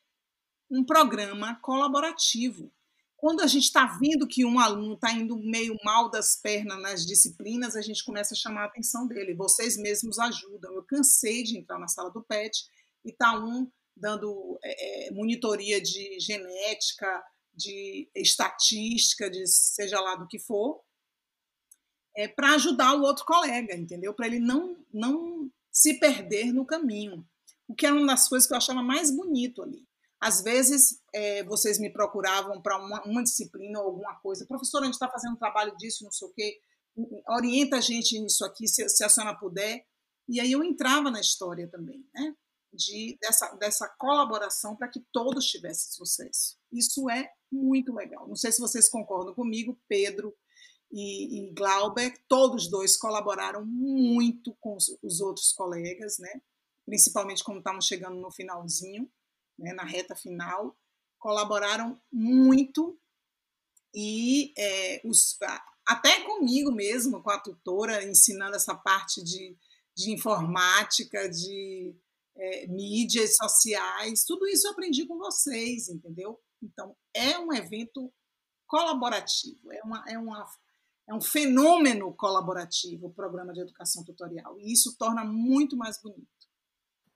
um 0.70 0.84
programa 0.84 1.58
colaborativo. 1.60 2.70
Quando 3.16 3.40
a 3.40 3.46
gente 3.46 3.64
está 3.64 3.86
vendo 3.86 4.26
que 4.26 4.44
um 4.44 4.58
aluno 4.58 4.94
está 4.94 5.12
indo 5.12 5.38
meio 5.38 5.76
mal 5.84 6.10
das 6.10 6.36
pernas 6.36 6.80
nas 6.82 7.06
disciplinas, 7.06 7.76
a 7.76 7.80
gente 7.80 8.04
começa 8.04 8.34
a 8.34 8.36
chamar 8.36 8.62
a 8.62 8.66
atenção 8.66 9.06
dele. 9.06 9.34
Vocês 9.34 9.76
mesmos 9.76 10.18
ajudam. 10.18 10.74
Eu 10.74 10.82
cansei 10.82 11.42
de 11.44 11.56
entrar 11.56 11.78
na 11.78 11.88
sala 11.88 12.10
do 12.10 12.22
PET 12.22 12.66
e 13.04 13.12
tá 13.12 13.38
um 13.38 13.70
dando 13.96 14.58
é, 14.62 15.06
é 15.06 15.10
monitoria 15.12 15.80
de 15.80 16.18
genética, 16.18 17.22
de 17.54 18.08
estatística, 18.14 19.30
de 19.30 19.46
seja 19.46 20.00
lá 20.00 20.16
do 20.16 20.26
que 20.26 20.38
for, 20.38 20.82
é, 22.16 22.28
para 22.28 22.54
ajudar 22.54 22.94
o 22.94 23.02
outro 23.02 23.24
colega, 23.24 23.74
entendeu? 23.74 24.14
Para 24.14 24.26
ele 24.26 24.38
não, 24.38 24.76
não 24.92 25.50
se 25.70 25.94
perder 25.94 26.52
no 26.52 26.66
caminho. 26.66 27.26
O 27.66 27.74
que 27.74 27.86
era 27.86 27.94
uma 27.94 28.06
das 28.06 28.28
coisas 28.28 28.46
que 28.46 28.52
eu 28.52 28.58
achava 28.58 28.82
mais 28.82 29.10
bonito 29.10 29.62
ali. 29.62 29.86
Às 30.20 30.42
vezes, 30.42 31.00
é, 31.12 31.42
vocês 31.44 31.80
me 31.80 31.90
procuravam 31.90 32.60
para 32.62 32.78
uma, 32.78 33.02
uma, 33.02 33.22
disciplina 33.24 33.80
ou 33.80 33.86
alguma 33.86 34.14
coisa. 34.20 34.46
Professora, 34.46 34.84
a 34.84 34.86
gente 34.86 34.94
está 34.94 35.08
fazendo 35.08 35.32
um 35.32 35.38
trabalho 35.38 35.76
disso, 35.76 36.04
não 36.04 36.12
sei 36.12 36.28
o 36.28 36.32
quê. 36.32 36.60
Orienta 37.28 37.78
a 37.78 37.80
gente 37.80 38.20
nisso 38.20 38.44
aqui, 38.44 38.68
se, 38.68 38.88
se 38.88 39.02
a 39.02 39.08
senhora 39.08 39.34
puder. 39.36 39.84
E 40.28 40.38
aí 40.38 40.52
eu 40.52 40.62
entrava 40.62 41.10
na 41.10 41.20
história 41.20 41.66
também, 41.66 42.06
né? 42.14 42.36
De, 42.72 43.18
dessa, 43.20 43.54
dessa 43.56 43.88
colaboração 43.98 44.76
para 44.76 44.88
que 44.88 45.00
todos 45.12 45.44
tivessem 45.46 45.92
sucesso. 45.92 46.56
Isso 46.72 47.10
é 47.10 47.28
muito 47.50 47.92
legal. 47.92 48.28
Não 48.28 48.36
sei 48.36 48.52
se 48.52 48.60
vocês 48.60 48.88
concordam 48.88 49.34
comigo, 49.34 49.78
Pedro, 49.88 50.32
e, 50.92 51.48
e 51.48 51.50
Glauber, 51.52 52.14
todos 52.28 52.68
dois 52.68 52.96
colaboraram 52.96 53.64
muito 53.64 54.54
com 54.60 54.76
os, 54.76 54.96
os 55.02 55.20
outros 55.20 55.52
colegas, 55.52 56.18
né? 56.18 56.42
principalmente 56.84 57.42
quando 57.42 57.58
estavam 57.58 57.80
chegando 57.80 58.20
no 58.20 58.30
finalzinho, 58.30 59.10
né? 59.58 59.72
na 59.72 59.84
reta 59.84 60.14
final, 60.14 60.76
colaboraram 61.18 62.00
muito 62.12 62.98
e 63.94 64.52
é, 64.56 65.00
os, 65.04 65.38
até 65.86 66.20
comigo 66.22 66.70
mesmo, 66.70 67.22
com 67.22 67.30
a 67.30 67.38
tutora, 67.38 68.04
ensinando 68.04 68.56
essa 68.56 68.74
parte 68.74 69.22
de, 69.22 69.56
de 69.94 70.10
informática, 70.10 71.28
de 71.28 71.94
é, 72.36 72.66
mídias 72.66 73.36
sociais, 73.36 74.24
tudo 74.24 74.46
isso 74.46 74.66
eu 74.66 74.72
aprendi 74.72 75.06
com 75.06 75.18
vocês, 75.18 75.88
entendeu? 75.88 76.40
Então, 76.62 76.96
é 77.14 77.38
um 77.38 77.52
evento 77.52 78.12
colaborativo, 78.66 79.70
é, 79.70 79.82
uma, 79.82 80.04
é, 80.08 80.18
uma, 80.18 80.48
é 81.08 81.14
um 81.14 81.20
fenômeno 81.20 82.14
colaborativo 82.14 83.06
o 83.06 83.12
programa 83.12 83.52
de 83.52 83.60
educação 83.60 84.04
tutorial, 84.04 84.58
e 84.58 84.72
isso 84.72 84.96
torna 84.96 85.24
muito 85.24 85.76
mais 85.76 86.00
bonito. 86.00 86.28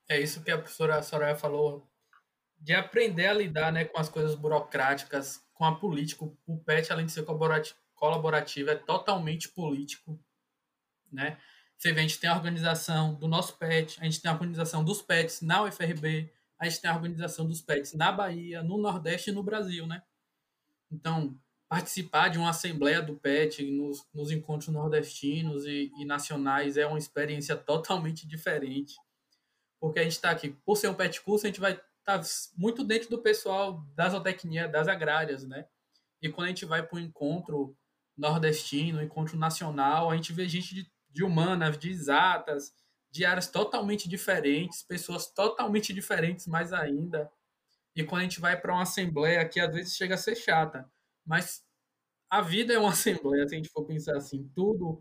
É 0.08 0.20
isso 0.20 0.42
que 0.42 0.50
a 0.50 0.58
professora 0.58 1.02
Soraya 1.02 1.36
falou, 1.36 1.88
de 2.58 2.72
aprender 2.74 3.26
a 3.26 3.34
lidar 3.34 3.72
né, 3.72 3.84
com 3.84 3.98
as 3.98 4.08
coisas 4.08 4.34
burocráticas, 4.34 5.42
com 5.52 5.64
a 5.64 5.74
política. 5.74 6.24
O 6.46 6.58
PET, 6.58 6.92
além 6.92 7.06
de 7.06 7.12
ser 7.12 7.24
colaborativo, 7.94 8.70
é 8.70 8.76
totalmente 8.76 9.48
político. 9.48 10.18
Né? 11.10 11.38
Você 11.76 11.92
vê, 11.92 12.00
a 12.00 12.02
gente 12.02 12.18
tem 12.18 12.30
a 12.30 12.36
organização 12.36 13.14
do 13.14 13.28
nosso 13.28 13.56
PET, 13.58 13.98
a 14.00 14.04
gente 14.04 14.20
tem 14.20 14.30
a 14.30 14.34
organização 14.34 14.84
dos 14.84 15.02
PETs 15.02 15.42
na 15.42 15.62
UFRB, 15.64 16.32
a 16.58 16.68
gente 16.68 16.80
tem 16.80 16.90
a 16.90 16.94
organização 16.94 17.46
dos 17.46 17.60
PETs 17.60 17.92
na 17.92 18.10
Bahia, 18.10 18.62
no 18.62 18.78
Nordeste 18.78 19.30
e 19.30 19.32
no 19.32 19.42
Brasil, 19.42 19.86
né? 19.86 20.02
Então, 20.90 21.38
participar 21.68 22.28
de 22.28 22.38
uma 22.38 22.50
assembleia 22.50 23.02
do 23.02 23.16
PET 23.16 23.64
nos, 23.70 24.06
nos 24.14 24.30
encontros 24.30 24.68
nordestinos 24.68 25.64
e, 25.66 25.92
e, 25.98 26.04
nacionais 26.04 26.76
é 26.76 26.86
uma 26.86 26.98
experiência 26.98 27.56
totalmente 27.56 28.26
diferente. 28.26 28.94
Porque 29.80 29.98
a 29.98 30.02
gente 30.02 30.12
está 30.12 30.30
aqui, 30.30 30.50
por 30.64 30.76
ser 30.76 30.88
um 30.88 30.94
PET 30.94 31.20
curso, 31.22 31.46
a 31.46 31.48
gente 31.48 31.60
vai 31.60 31.72
estar 31.72 32.18
tá 32.18 32.22
muito 32.56 32.84
dentro 32.84 33.10
do 33.10 33.18
pessoal 33.20 33.84
da 33.94 34.08
zootecnia, 34.08 34.68
das 34.68 34.88
agrárias, 34.88 35.44
né? 35.44 35.66
E 36.22 36.28
quando 36.28 36.46
a 36.46 36.48
gente 36.48 36.64
vai 36.64 36.82
para 36.82 36.96
o 36.96 37.00
encontro 37.00 37.76
nordestino, 38.16 39.02
encontro 39.02 39.36
nacional, 39.36 40.10
a 40.10 40.16
gente 40.16 40.32
vê 40.32 40.48
gente 40.48 40.74
de, 40.74 40.90
de 41.10 41.22
humanas, 41.22 41.76
de 41.76 41.90
exatas, 41.90 42.72
de 43.10 43.24
áreas 43.24 43.48
totalmente 43.48 44.08
diferentes, 44.08 44.82
pessoas 44.82 45.26
totalmente 45.26 45.92
diferentes 45.92 46.46
mais 46.46 46.72
ainda. 46.72 47.30
E 47.94 48.04
quando 48.04 48.20
a 48.20 48.24
gente 48.24 48.40
vai 48.40 48.58
para 48.58 48.72
uma 48.72 48.82
assembleia 48.82 49.46
que 49.48 49.60
às 49.60 49.72
vezes 49.72 49.96
chega 49.96 50.14
a 50.14 50.18
ser 50.18 50.34
chata, 50.34 50.90
mas 51.26 51.62
a 52.30 52.40
vida 52.42 52.72
é 52.72 52.78
uma 52.78 52.90
assembleia, 52.92 53.46
se 53.48 53.54
a 53.54 53.58
gente 53.58 53.70
for 53.70 53.84
pensar 53.84 54.16
assim, 54.16 54.50
tudo 54.54 55.00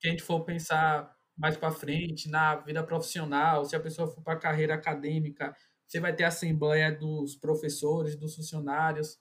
que 0.00 0.08
a 0.08 0.10
gente 0.10 0.22
for 0.22 0.44
pensar 0.44 1.14
mais 1.36 1.56
para 1.56 1.70
frente, 1.70 2.28
na 2.28 2.56
vida 2.56 2.82
profissional, 2.84 3.64
se 3.64 3.76
a 3.76 3.80
pessoa 3.80 4.08
for 4.08 4.22
para 4.22 4.34
a 4.34 4.38
carreira 4.38 4.74
acadêmica, 4.74 5.54
você 5.86 5.98
vai 5.98 6.14
ter 6.14 6.24
a 6.24 6.28
assembleia 6.28 6.92
dos 6.92 7.34
professores, 7.36 8.16
dos 8.16 8.36
funcionários. 8.36 9.18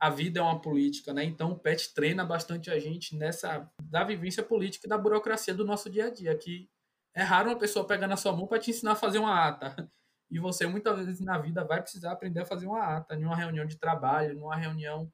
A 0.00 0.10
vida 0.10 0.40
é 0.40 0.42
uma 0.42 0.60
política, 0.60 1.12
né? 1.12 1.24
Então 1.24 1.52
o 1.52 1.58
PET 1.58 1.92
treina 1.94 2.24
bastante 2.24 2.70
a 2.70 2.78
gente 2.78 3.16
nessa 3.16 3.70
da 3.82 4.04
vivência 4.04 4.42
política 4.42 4.86
e 4.86 4.88
da 4.88 4.98
burocracia 4.98 5.54
do 5.54 5.64
nosso 5.64 5.90
dia 5.90 6.06
a 6.06 6.10
dia, 6.10 6.36
que 6.36 6.68
é 7.14 7.22
raro 7.22 7.50
uma 7.50 7.58
pessoa 7.58 7.86
pegar 7.86 8.06
na 8.06 8.16
sua 8.16 8.32
mão 8.32 8.46
para 8.46 8.58
te 8.58 8.70
ensinar 8.70 8.92
a 8.92 8.96
fazer 8.96 9.18
uma 9.18 9.46
ata. 9.46 9.90
E 10.30 10.38
você 10.38 10.66
muitas 10.66 10.96
vezes 10.98 11.20
na 11.20 11.38
vida 11.38 11.64
vai 11.64 11.80
precisar 11.80 12.12
aprender 12.12 12.40
a 12.40 12.44
fazer 12.46 12.66
uma 12.66 12.96
ata, 12.96 13.14
em 13.14 13.24
uma 13.24 13.36
reunião 13.36 13.64
de 13.66 13.78
trabalho, 13.78 14.34
numa 14.34 14.56
reunião. 14.56 15.10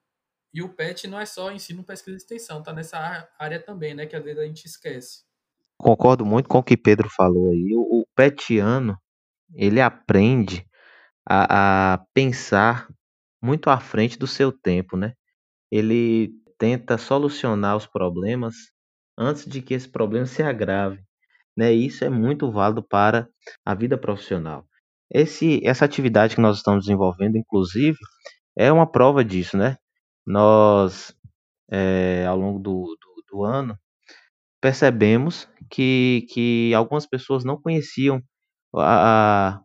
E 0.53 0.61
o 0.61 0.69
PET 0.69 1.07
não 1.07 1.19
é 1.19 1.25
só 1.25 1.51
ensino, 1.51 1.83
pesquisa 1.83 2.15
e 2.15 2.17
extensão, 2.17 2.61
tá 2.61 2.71
nessa 2.71 3.27
área 3.39 3.59
também, 3.59 3.93
né, 3.93 4.05
que 4.05 4.15
às 4.15 4.23
vezes 4.23 4.39
a 4.39 4.45
gente 4.45 4.65
esquece. 4.65 5.23
Concordo 5.77 6.25
muito 6.25 6.47
com 6.47 6.59
o 6.59 6.63
que 6.63 6.77
Pedro 6.77 7.09
falou 7.09 7.51
aí. 7.51 7.73
O, 7.73 8.01
o 8.01 8.05
petiano, 8.15 8.97
ele 9.55 9.81
aprende 9.81 10.65
a, 11.27 11.93
a 11.93 11.97
pensar 12.13 12.87
muito 13.41 13.69
à 13.69 13.79
frente 13.79 14.17
do 14.17 14.27
seu 14.27 14.51
tempo, 14.51 14.95
né? 14.95 15.13
Ele 15.71 16.31
tenta 16.57 16.97
solucionar 16.97 17.75
os 17.75 17.85
problemas 17.85 18.55
antes 19.17 19.45
de 19.45 19.61
que 19.61 19.73
esse 19.73 19.89
problema 19.89 20.25
se 20.25 20.41
agrave. 20.41 21.01
Né? 21.57 21.71
Isso 21.73 22.03
é 22.05 22.09
muito 22.09 22.51
válido 22.51 22.81
para 22.81 23.27
a 23.65 23.75
vida 23.75 23.97
profissional. 23.97 24.65
Esse, 25.11 25.59
essa 25.65 25.85
atividade 25.85 26.35
que 26.35 26.41
nós 26.41 26.57
estamos 26.57 26.85
desenvolvendo, 26.85 27.37
inclusive, 27.37 27.97
é 28.57 28.71
uma 28.71 28.89
prova 28.89 29.23
disso, 29.23 29.57
né? 29.57 29.77
Nós, 30.25 31.15
é, 31.71 32.25
ao 32.27 32.37
longo 32.37 32.59
do, 32.59 32.97
do, 32.99 33.23
do, 33.31 33.43
ano, 33.43 33.77
percebemos 34.61 35.47
que, 35.69 36.27
que 36.31 36.73
algumas 36.73 37.05
pessoas 37.07 37.43
não 37.43 37.61
conheciam 37.61 38.21
a, 38.75 39.61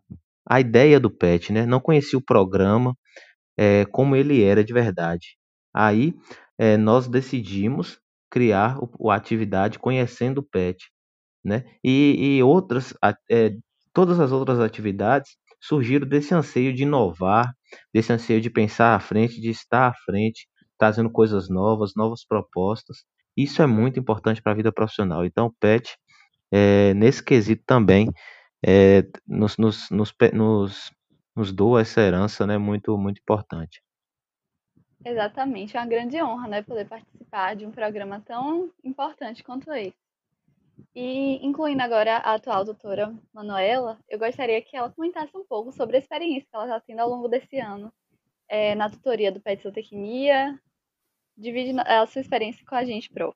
a 0.49 0.61
ideia 0.61 1.01
do 1.01 1.11
PET, 1.11 1.53
né? 1.53 1.67
Não 1.67 1.81
conheciam 1.81 2.21
o 2.21 2.25
programa, 2.25 2.97
é, 3.59 3.85
como 3.87 4.17
ele 4.17 4.43
era 4.43 4.65
de 4.65 4.73
verdade. 4.73 5.39
Aí, 5.75 6.15
é, 6.59 6.77
nós 6.77 7.09
decidimos 7.09 8.01
criar 8.31 8.79
o, 8.99 9.11
a 9.11 9.17
atividade 9.17 9.79
conhecendo 9.79 10.39
o 10.39 10.43
PET 10.45 10.89
né? 11.45 11.65
E, 11.83 12.37
e 12.39 12.43
outras, 12.43 12.95
é, 13.31 13.57
todas 13.93 14.21
as 14.21 14.33
outras 14.33 14.61
atividades 14.61 15.37
surgiram 15.61 16.07
desse 16.07 16.35
anseio 16.35 16.73
de 16.73 16.83
inovar, 16.83 17.53
desse 17.93 18.13
anseio 18.13 18.41
de 18.41 18.51
pensar 18.51 18.95
à 18.95 19.01
frente, 19.01 19.41
de 19.41 19.51
estar 19.51 19.89
à 19.89 19.95
frente, 19.95 20.49
trazendo 20.79 21.11
coisas 21.11 21.49
novas, 21.49 21.93
novas 21.97 22.25
propostas. 22.25 23.05
Isso 23.37 23.63
é 23.63 23.67
muito 23.67 23.99
importante 23.99 24.43
para 24.43 24.53
a 24.53 24.55
vida 24.55 24.73
profissional. 24.73 25.25
Então, 25.25 25.53
PET, 25.61 25.97
é, 26.51 26.95
nesse 26.95 27.23
quesito 27.23 27.63
também, 27.67 28.09
é, 28.65 29.05
nos, 29.27 29.57
nos, 29.57 29.91
nos, 29.91 30.15
nos, 30.33 30.91
nos 31.37 31.53
doa 31.53 31.81
essa 31.81 32.01
herança 32.01 32.47
né, 32.47 32.59
muito, 32.59 32.97
muito 32.97 33.21
importante. 33.21 33.83
Exatamente, 35.05 35.77
é 35.77 35.81
uma 35.81 35.87
grande 35.87 36.21
honra 36.21 36.49
né, 36.49 36.63
poder 36.63 36.87
participar 36.87 37.55
de 37.55 37.65
um 37.65 37.71
programa 37.71 38.21
tão 38.21 38.71
importante 38.83 39.45
quanto 39.45 39.73
esse. 39.73 39.95
E, 40.95 41.45
incluindo 41.47 41.83
agora 41.83 42.17
a 42.17 42.35
atual 42.35 42.65
doutora 42.65 43.15
Manuela, 43.33 43.99
eu 44.09 44.19
gostaria 44.19 44.61
que 44.63 44.77
ela 44.77 44.91
comentasse 44.91 45.37
um 45.37 45.45
pouco 45.45 45.73
sobre 45.73 45.97
a 45.97 46.01
experiência 46.01 46.49
que 46.49 46.57
ela 46.57 46.65
está 46.65 46.81
tendo 46.81 47.01
ao 47.01 47.09
longo 47.09 47.29
desse 47.29 47.59
ano 47.59 47.93
é, 48.49 48.75
na 48.75 48.91
tutoria 48.91 49.31
do 49.31 49.41
PET 49.41 49.63
Zootecnia. 49.63 50.59
Divide 51.37 51.79
a 51.81 52.07
sua 52.07 52.21
experiência 52.21 52.65
com 52.67 52.75
a 52.75 52.85
gente, 52.85 53.11
Pro. 53.11 53.35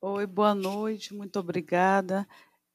Oi, 0.00 0.26
boa 0.26 0.54
noite, 0.54 1.12
muito 1.12 1.38
obrigada. 1.38 2.26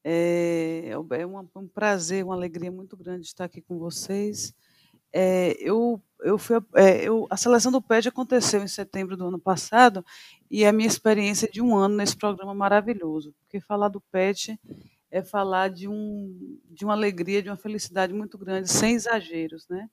É, 0.04 0.90
é 0.90 1.26
um 1.26 1.66
prazer, 1.66 2.24
uma 2.24 2.34
alegria 2.34 2.70
muito 2.70 2.96
grande 2.96 3.26
estar 3.26 3.44
aqui 3.44 3.60
com 3.60 3.78
vocês. 3.78 4.54
É, 5.12 5.56
eu, 5.58 6.00
eu 6.20 6.36
fui, 6.36 6.56
é, 6.74 7.08
eu, 7.08 7.26
a 7.30 7.36
seleção 7.36 7.72
do 7.72 7.80
PED 7.80 8.08
aconteceu 8.08 8.62
em 8.62 8.68
setembro 8.68 9.16
do 9.16 9.26
ano 9.26 9.38
passado 9.38 10.04
e 10.50 10.64
a 10.64 10.72
minha 10.72 10.88
experiência 10.88 11.48
de 11.50 11.60
um 11.60 11.76
ano 11.76 11.96
nesse 11.96 12.16
programa 12.16 12.54
maravilhoso, 12.54 13.34
porque 13.40 13.60
falar 13.60 13.88
do 13.88 14.00
PET 14.00 14.58
é 15.10 15.22
falar 15.22 15.68
de, 15.70 15.88
um, 15.88 16.58
de 16.70 16.84
uma 16.84 16.94
alegria, 16.94 17.42
de 17.42 17.48
uma 17.48 17.56
felicidade 17.56 18.12
muito 18.12 18.36
grande, 18.38 18.70
sem 18.70 18.94
exageros, 18.94 19.66
né? 19.68 19.88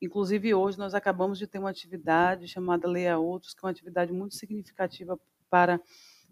Inclusive 0.00 0.54
hoje 0.54 0.78
nós 0.78 0.94
acabamos 0.94 1.38
de 1.38 1.46
ter 1.46 1.58
uma 1.58 1.70
atividade 1.70 2.46
chamada 2.46 2.88
Leia 2.88 3.18
Outros, 3.18 3.54
que 3.54 3.60
é 3.64 3.66
uma 3.66 3.72
atividade 3.72 4.12
muito 4.12 4.34
significativa 4.36 5.18
para 5.50 5.80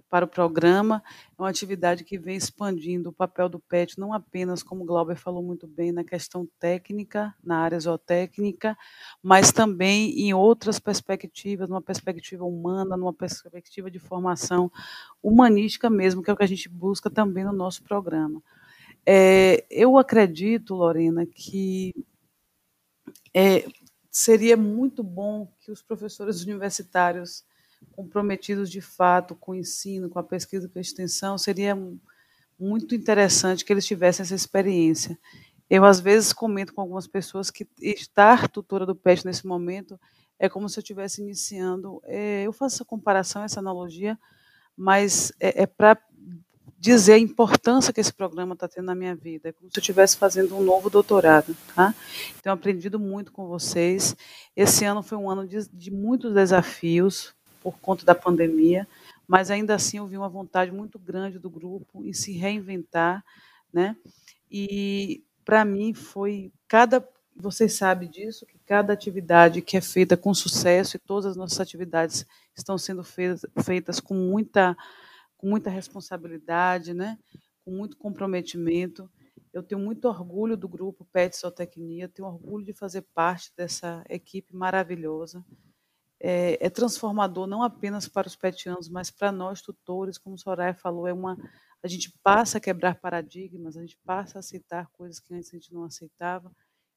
para 0.09 0.25
o 0.25 0.29
programa. 0.29 1.03
É 1.39 1.43
uma 1.43 1.49
atividade 1.49 2.05
que 2.05 2.19
vem 2.19 2.37
expandindo 2.37 3.11
o 3.11 3.13
papel 3.13 3.49
do 3.49 3.59
PET, 3.59 3.99
não 3.99 4.13
apenas, 4.13 4.63
como 4.63 4.83
o 4.83 4.87
Glauber 4.87 5.17
falou 5.17 5.43
muito 5.43 5.67
bem, 5.67 5.93
na 5.93 6.05
questão 6.05 6.49
técnica, 6.59 7.35
na 7.43 7.59
área 7.59 7.79
zootécnica, 7.79 8.77
mas 9.23 9.53
também 9.53 10.11
em 10.21 10.33
outras 10.33 10.79
perspectivas, 10.79 11.69
numa 11.69 11.83
perspectiva 11.83 12.45
humana, 12.45 12.97
numa 12.97 13.13
perspectiva 13.13 13.91
de 13.91 13.99
formação 13.99 14.71
humanística 15.23 15.91
mesmo, 15.91 16.23
que 16.23 16.31
é 16.31 16.33
o 16.33 16.37
que 16.37 16.45
a 16.45 16.49
gente 16.49 16.69
busca 16.69 17.11
também 17.11 17.45
no 17.45 17.53
nosso 17.53 17.83
programa. 17.83 18.43
É, 19.05 19.65
eu 19.71 19.99
acredito, 19.99 20.75
Lorena, 20.75 21.25
que 21.27 21.95
é, 23.33 23.67
seria 24.11 24.57
muito 24.57 25.03
bom 25.03 25.53
que 25.61 25.71
os 25.71 25.83
professores 25.83 26.43
universitários 26.43 27.45
comprometidos 27.93 28.71
de 28.71 28.81
fato 28.81 29.35
com 29.35 29.53
o 29.53 29.55
ensino, 29.55 30.09
com 30.09 30.19
a 30.19 30.23
pesquisa, 30.23 30.69
com 30.69 30.79
a 30.79 30.83
extensão, 30.83 31.39
seria 31.39 31.77
muito 32.59 32.95
interessante 32.95 33.65
que 33.65 33.73
eles 33.73 33.87
tivessem 33.87 34.23
essa 34.23 34.35
experiência. 34.35 35.19
Eu, 35.69 35.85
às 35.85 35.99
vezes, 35.99 36.33
comento 36.33 36.73
com 36.73 36.81
algumas 36.81 37.07
pessoas 37.07 37.51
que 37.51 37.67
estar 37.81 38.49
tutora 38.49 38.87
do 38.87 38.95
PET 38.95 39.25
nesse 39.25 39.47
momento 39.47 39.99
é 40.39 40.49
como 40.49 40.69
se 40.69 40.79
eu 40.79 40.83
estivesse 40.83 41.21
iniciando. 41.21 42.01
É, 42.05 42.43
eu 42.45 42.53
faço 42.53 42.77
essa 42.77 42.85
comparação, 42.85 43.43
essa 43.43 43.61
analogia, 43.61 44.19
mas 44.77 45.33
é, 45.41 45.63
é 45.63 45.67
para 45.67 45.99
dizer 46.79 47.15
a 47.15 47.19
importância 47.19 47.93
que 47.93 48.01
esse 48.01 48.13
programa 48.13 48.55
está 48.55 48.69
tendo 48.69 48.87
na 48.87 48.95
minha 48.95 49.15
vida. 49.15 49.49
É 49.49 49.53
como 49.53 49.71
se 49.71 49.79
eu 49.79 49.81
estivesse 49.81 50.17
fazendo 50.17 50.57
um 50.57 50.63
novo 50.63 50.91
doutorado. 50.91 51.57
Tá? 51.75 51.95
Tenho 52.43 52.55
aprendido 52.55 52.99
muito 52.99 53.33
com 53.33 53.47
vocês. 53.47 54.15
Esse 54.55 54.85
ano 54.85 55.03
foi 55.03 55.19
um 55.19 55.29
ano 55.29 55.47
de, 55.47 55.69
de 55.73 55.91
muitos 55.91 56.33
desafios, 56.35 57.35
por 57.73 57.81
conta 57.81 58.05
da 58.05 58.15
pandemia, 58.15 58.87
mas 59.27 59.51
ainda 59.51 59.75
assim 59.75 59.99
eu 59.99 60.07
vi 60.07 60.17
uma 60.17 60.29
vontade 60.29 60.71
muito 60.71 60.99
grande 60.99 61.39
do 61.39 61.51
grupo 61.51 62.05
em 62.05 62.13
se 62.13 62.33
reinventar, 62.33 63.25
né? 63.73 63.97
E 64.51 65.25
para 65.45 65.65
mim 65.65 65.93
foi 65.93 66.53
cada, 66.69 67.07
vocês 67.35 67.73
sabem 67.75 68.09
disso, 68.09 68.47
que 68.47 68.59
cada 68.65 68.93
atividade 68.93 69.61
que 69.63 69.77
é 69.77 69.81
feita 69.81 70.17
com 70.17 70.33
sucesso 70.33 70.97
e 70.97 71.01
todas 71.01 71.27
as 71.27 71.37
nossas 71.37 71.59
atividades 71.61 72.25
estão 72.57 72.79
sendo 72.79 73.03
feitas, 73.03 73.45
feitas 73.65 74.01
com 74.01 74.15
muita 74.15 74.77
com 75.37 75.49
muita 75.49 75.69
responsabilidade, 75.69 76.95
né? 76.95 77.19
Com 77.65 77.73
muito 77.73 77.97
comprometimento. 77.97 79.11
Eu 79.53 79.63
tenho 79.63 79.81
muito 79.81 80.07
orgulho 80.07 80.57
do 80.57 80.69
grupo 80.69 81.05
PET 81.13 81.37
Zootecnia, 81.37 82.09
tenho 82.09 82.29
orgulho 82.29 82.65
de 82.65 82.73
fazer 82.73 83.03
parte 83.15 83.53
dessa 83.57 84.05
equipe 84.09 84.55
maravilhosa 84.55 85.45
é, 86.21 86.65
é, 86.65 86.71
transformador 86.71 87.47
não 87.47 87.63
apenas 87.63 88.09
para 88.09 88.27
os 88.27 88.37
petianos, 88.37 88.89
mas 88.89 89.11
para 89.11 89.31
nós 89.31 89.61
tutores, 89.61 90.19
como 90.19 90.39
Soraya 90.39 90.75
falou, 90.75 91.07
é 91.07 91.13
uma 91.13 91.37
a 91.83 91.89
gente 91.89 92.13
passa 92.23 92.59
a 92.59 92.61
quebrar 92.61 92.97
paradigmas, 92.97 93.77
a 93.77 93.81
gente 93.81 93.99
passa 94.05 94.39
a 94.39 94.41
aceitar 94.41 94.91
coisas 94.91 95.21
que 95.21 95.33
antes 95.33 95.51
a 95.51 95.57
gente 95.57 95.73
não 95.73 95.85
aceitava. 95.85 96.51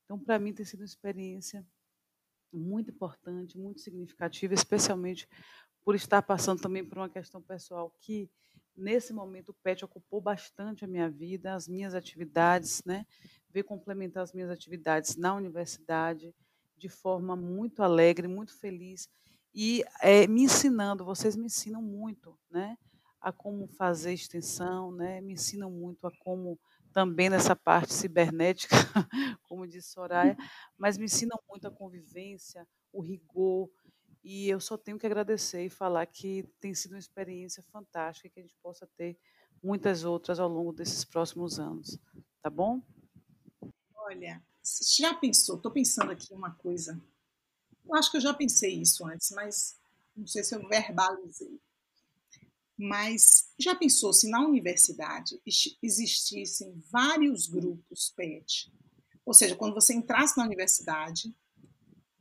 Então, 0.03 0.17
para 0.17 0.39
mim, 0.39 0.53
tem 0.53 0.65
sido 0.65 0.79
uma 0.79 0.86
experiência 0.86 1.63
muito 2.51 2.89
importante, 2.89 3.58
muito 3.58 3.82
significativa, 3.82 4.53
especialmente 4.53 5.27
por 5.84 5.95
estar 5.95 6.21
passando 6.21 6.62
também 6.62 6.84
por 6.84 6.97
uma 6.97 7.10
questão 7.10 7.41
pessoal 7.41 7.93
que 7.99 8.29
nesse 8.75 9.13
momento 9.13 9.49
o 9.49 9.53
PET 9.53 9.86
ocupou 9.86 10.21
bastante 10.21 10.84
a 10.84 10.88
minha 10.88 11.10
vida, 11.10 11.53
as 11.53 11.67
minhas 11.67 11.93
atividades, 11.93 12.82
né? 12.86 13.05
Veio 13.49 13.65
complementar 13.65 14.23
as 14.23 14.34
minhas 14.34 14.49
atividades 14.49 15.15
na 15.17 15.36
universidade 15.36 16.34
de 16.79 16.89
forma 16.89 17.35
muito 17.35 17.83
alegre, 17.83 18.27
muito 18.27 18.57
feliz 18.57 19.09
e 19.53 19.83
é, 20.01 20.27
me 20.27 20.43
ensinando. 20.43 21.05
Vocês 21.05 21.35
me 21.35 21.45
ensinam 21.45 21.81
muito, 21.81 22.37
né? 22.49 22.77
A 23.21 23.31
como 23.31 23.67
fazer 23.67 24.13
extensão, 24.13 24.91
né? 24.91 25.21
Me 25.21 25.33
ensinam 25.33 25.69
muito 25.69 26.07
a 26.07 26.11
como 26.19 26.59
também 26.93 27.29
nessa 27.29 27.55
parte 27.55 27.93
cibernética, 27.93 28.75
como 29.43 29.67
disse 29.67 29.91
Soraya, 29.91 30.35
mas 30.77 30.97
me 30.97 31.05
ensinam 31.05 31.37
muito 31.47 31.67
a 31.67 31.71
convivência, 31.71 32.67
o 32.91 33.01
rigor, 33.01 33.69
e 34.23 34.49
eu 34.49 34.59
só 34.59 34.77
tenho 34.77 34.97
que 34.97 35.05
agradecer 35.05 35.65
e 35.65 35.69
falar 35.69 36.05
que 36.05 36.43
tem 36.59 36.73
sido 36.73 36.93
uma 36.93 36.99
experiência 36.99 37.63
fantástica 37.71 38.27
e 38.27 38.31
que 38.31 38.39
a 38.39 38.43
gente 38.43 38.55
possa 38.61 38.87
ter 38.97 39.17
muitas 39.63 40.03
outras 40.03 40.39
ao 40.39 40.49
longo 40.49 40.73
desses 40.73 41.05
próximos 41.05 41.59
anos. 41.59 41.97
Tá 42.41 42.49
bom? 42.49 42.81
Olha, 43.95 44.41
já 44.97 45.13
pensou? 45.13 45.55
Estou 45.55 45.71
pensando 45.71 46.12
aqui 46.12 46.34
uma 46.34 46.51
coisa. 46.51 46.99
Eu 47.86 47.95
acho 47.95 48.12
que 48.12 48.17
eu 48.17 48.21
já 48.21 48.34
pensei 48.34 48.82
isso 48.82 49.05
antes, 49.05 49.32
mas 49.32 49.77
não 50.15 50.27
sei 50.27 50.43
se 50.43 50.55
eu 50.55 50.67
verbalizei. 50.67 51.60
Mas 52.77 53.49
já 53.60 53.75
pensou 53.75 54.13
se 54.13 54.29
na 54.29 54.39
universidade 54.39 55.41
existissem 55.82 56.82
vários 56.89 57.47
grupos 57.47 58.13
PET? 58.15 58.71
Ou 59.25 59.34
seja, 59.34 59.55
quando 59.55 59.73
você 59.73 59.93
entrasse 59.93 60.38
na 60.38 60.45
universidade, 60.45 61.36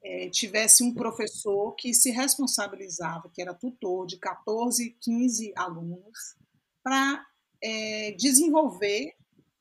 é, 0.02 0.28
tivesse 0.30 0.82
um 0.82 0.92
professor 0.92 1.74
que 1.74 1.92
se 1.94 2.10
responsabilizava, 2.10 3.30
que 3.32 3.42
era 3.42 3.54
tutor 3.54 4.06
de 4.06 4.18
14, 4.18 4.96
15 5.00 5.52
alunos, 5.56 6.36
para 6.82 7.24
é, 7.62 8.12
desenvolver 8.12 9.14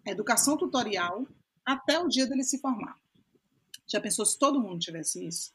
a 0.05 0.11
educação 0.11 0.57
tutorial 0.57 1.27
até 1.67 1.99
o 1.99 2.07
dia 2.07 2.25
dele 2.25 2.45
se 2.45 2.59
formar. 2.59 2.97
Já 3.85 3.99
pensou 3.99 4.25
se 4.25 4.39
todo 4.39 4.61
mundo 4.61 4.79
tivesse 4.79 5.27
isso? 5.27 5.53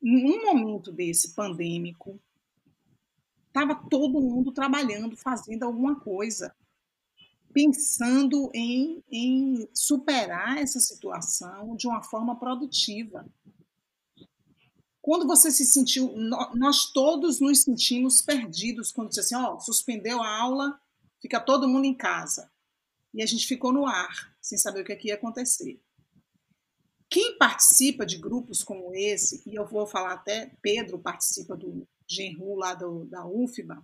Em 0.00 0.24
um 0.24 0.46
momento 0.46 0.92
desse 0.92 1.34
pandêmico, 1.34 2.20
estava 3.48 3.74
todo 3.74 4.20
mundo 4.20 4.52
trabalhando, 4.52 5.16
fazendo 5.16 5.64
alguma 5.64 5.98
coisa, 5.98 6.54
pensando 7.52 8.50
em, 8.54 9.02
em 9.10 9.68
superar 9.74 10.58
essa 10.58 10.78
situação 10.78 11.74
de 11.74 11.88
uma 11.88 12.00
forma 12.00 12.38
produtiva. 12.38 13.26
Quando 15.02 15.26
você 15.26 15.50
se 15.50 15.64
sentiu, 15.64 16.14
nós 16.54 16.92
todos 16.92 17.40
nos 17.40 17.62
sentimos 17.62 18.22
perdidos 18.22 18.92
quando 18.92 19.08
disse 19.08 19.20
assim, 19.20 19.34
ó, 19.34 19.54
oh, 19.54 19.60
suspendeu 19.60 20.22
a 20.22 20.40
aula, 20.40 20.80
fica 21.20 21.40
todo 21.40 21.68
mundo 21.68 21.86
em 21.86 21.94
casa. 21.94 22.48
E 23.12 23.22
a 23.22 23.26
gente 23.26 23.46
ficou 23.46 23.72
no 23.72 23.86
ar, 23.86 24.36
sem 24.48 24.56
saber 24.56 24.80
o 24.80 24.84
que, 24.84 24.92
é 24.92 24.96
que 24.96 25.08
ia 25.08 25.14
acontecer. 25.14 25.78
Quem 27.10 27.36
participa 27.36 28.06
de 28.06 28.16
grupos 28.16 28.62
como 28.62 28.94
esse, 28.94 29.42
e 29.46 29.54
eu 29.54 29.66
vou 29.66 29.86
falar 29.86 30.14
até, 30.14 30.56
Pedro 30.62 30.98
participa 30.98 31.54
do 31.54 31.86
Genru 32.08 32.54
lá 32.54 32.74
do, 32.74 33.04
da 33.04 33.26
UFBA, 33.26 33.82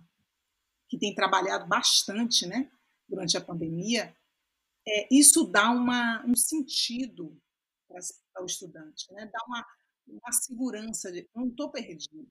que 0.89 0.97
tem 0.97 1.13
trabalhado 1.13 1.67
bastante 1.67 2.47
né, 2.47 2.71
durante 3.07 3.37
a 3.37 3.41
pandemia, 3.41 4.15
é, 4.87 5.07
isso 5.11 5.43
dá 5.43 5.69
uma, 5.69 6.25
um 6.25 6.35
sentido 6.35 7.39
para 7.87 8.41
o 8.41 8.45
estudante, 8.45 9.11
né? 9.13 9.29
dá 9.31 9.39
uma, 9.47 9.65
uma 10.07 10.31
segurança 10.31 11.11
de 11.11 11.29
não 11.35 11.47
estou 11.47 11.71
perdido. 11.71 12.27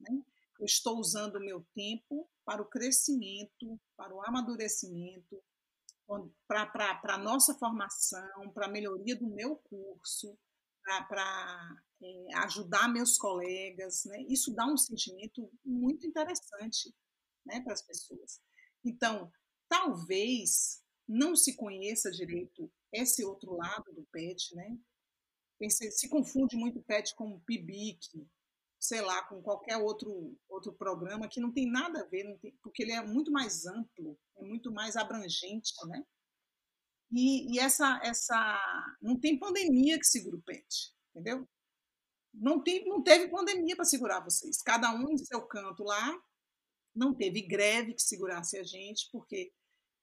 Né? 0.00 0.22
Eu 0.60 0.66
estou 0.66 0.98
usando 0.98 1.36
o 1.36 1.44
meu 1.44 1.66
tempo 1.74 2.28
para 2.44 2.62
o 2.62 2.68
crescimento, 2.68 3.80
para 3.96 4.14
o 4.14 4.22
amadurecimento, 4.22 5.42
para 6.46 7.00
a 7.14 7.18
nossa 7.18 7.54
formação, 7.54 8.50
para 8.52 8.66
a 8.66 8.70
melhoria 8.70 9.16
do 9.16 9.26
meu 9.26 9.56
curso, 9.56 10.38
para 11.08 11.76
é, 12.02 12.36
ajudar 12.38 12.92
meus 12.92 13.16
colegas. 13.16 14.04
Né? 14.04 14.22
Isso 14.28 14.54
dá 14.54 14.66
um 14.66 14.76
sentimento 14.76 15.50
muito 15.64 16.06
interessante 16.06 16.94
né, 17.46 17.60
para 17.60 17.72
as 17.72 17.82
pessoas. 17.82 18.40
Então, 18.84 19.30
talvez 19.68 20.82
não 21.08 21.34
se 21.36 21.56
conheça 21.56 22.10
direito 22.10 22.70
esse 22.92 23.24
outro 23.24 23.54
lado 23.56 23.92
do 23.92 24.04
PET, 24.12 24.54
né? 24.54 24.78
se 25.68 26.08
confunde 26.08 26.56
muito 26.56 26.80
o 26.80 26.82
PET 26.82 27.14
com 27.14 27.30
o 27.32 27.40
PIBIC, 27.40 28.28
sei 28.80 29.00
lá, 29.00 29.22
com 29.28 29.40
qualquer 29.40 29.76
outro, 29.76 30.36
outro 30.48 30.72
programa 30.72 31.28
que 31.28 31.40
não 31.40 31.52
tem 31.52 31.70
nada 31.70 32.00
a 32.00 32.06
ver, 32.06 32.24
tem, 32.40 32.52
porque 32.62 32.82
ele 32.82 32.92
é 32.92 33.00
muito 33.06 33.30
mais 33.30 33.64
amplo, 33.64 34.18
é 34.42 34.48
muito 34.48 34.72
mais 34.72 34.96
abrangente, 34.96 35.72
né? 35.86 36.04
E, 37.12 37.54
e, 37.54 37.58
essa, 37.58 38.00
essa. 38.02 38.96
Não 39.00 39.18
tem 39.18 39.38
pandemia 39.38 39.98
que 39.98 40.06
segura 40.06 40.36
o 40.36 40.42
PET, 40.42 40.92
entendeu? 41.10 41.46
Não, 42.32 42.62
tem, 42.62 42.86
não 42.86 43.02
teve 43.02 43.28
pandemia 43.28 43.76
para 43.76 43.84
segurar 43.84 44.20
vocês. 44.20 44.62
Cada 44.62 44.94
um 44.94 45.10
em 45.10 45.18
seu 45.18 45.46
canto 45.46 45.84
lá. 45.84 46.18
Não 46.94 47.14
teve 47.14 47.42
greve 47.42 47.94
que 47.94 48.02
segurasse 48.02 48.58
a 48.58 48.62
gente, 48.62 49.08
porque 49.10 49.52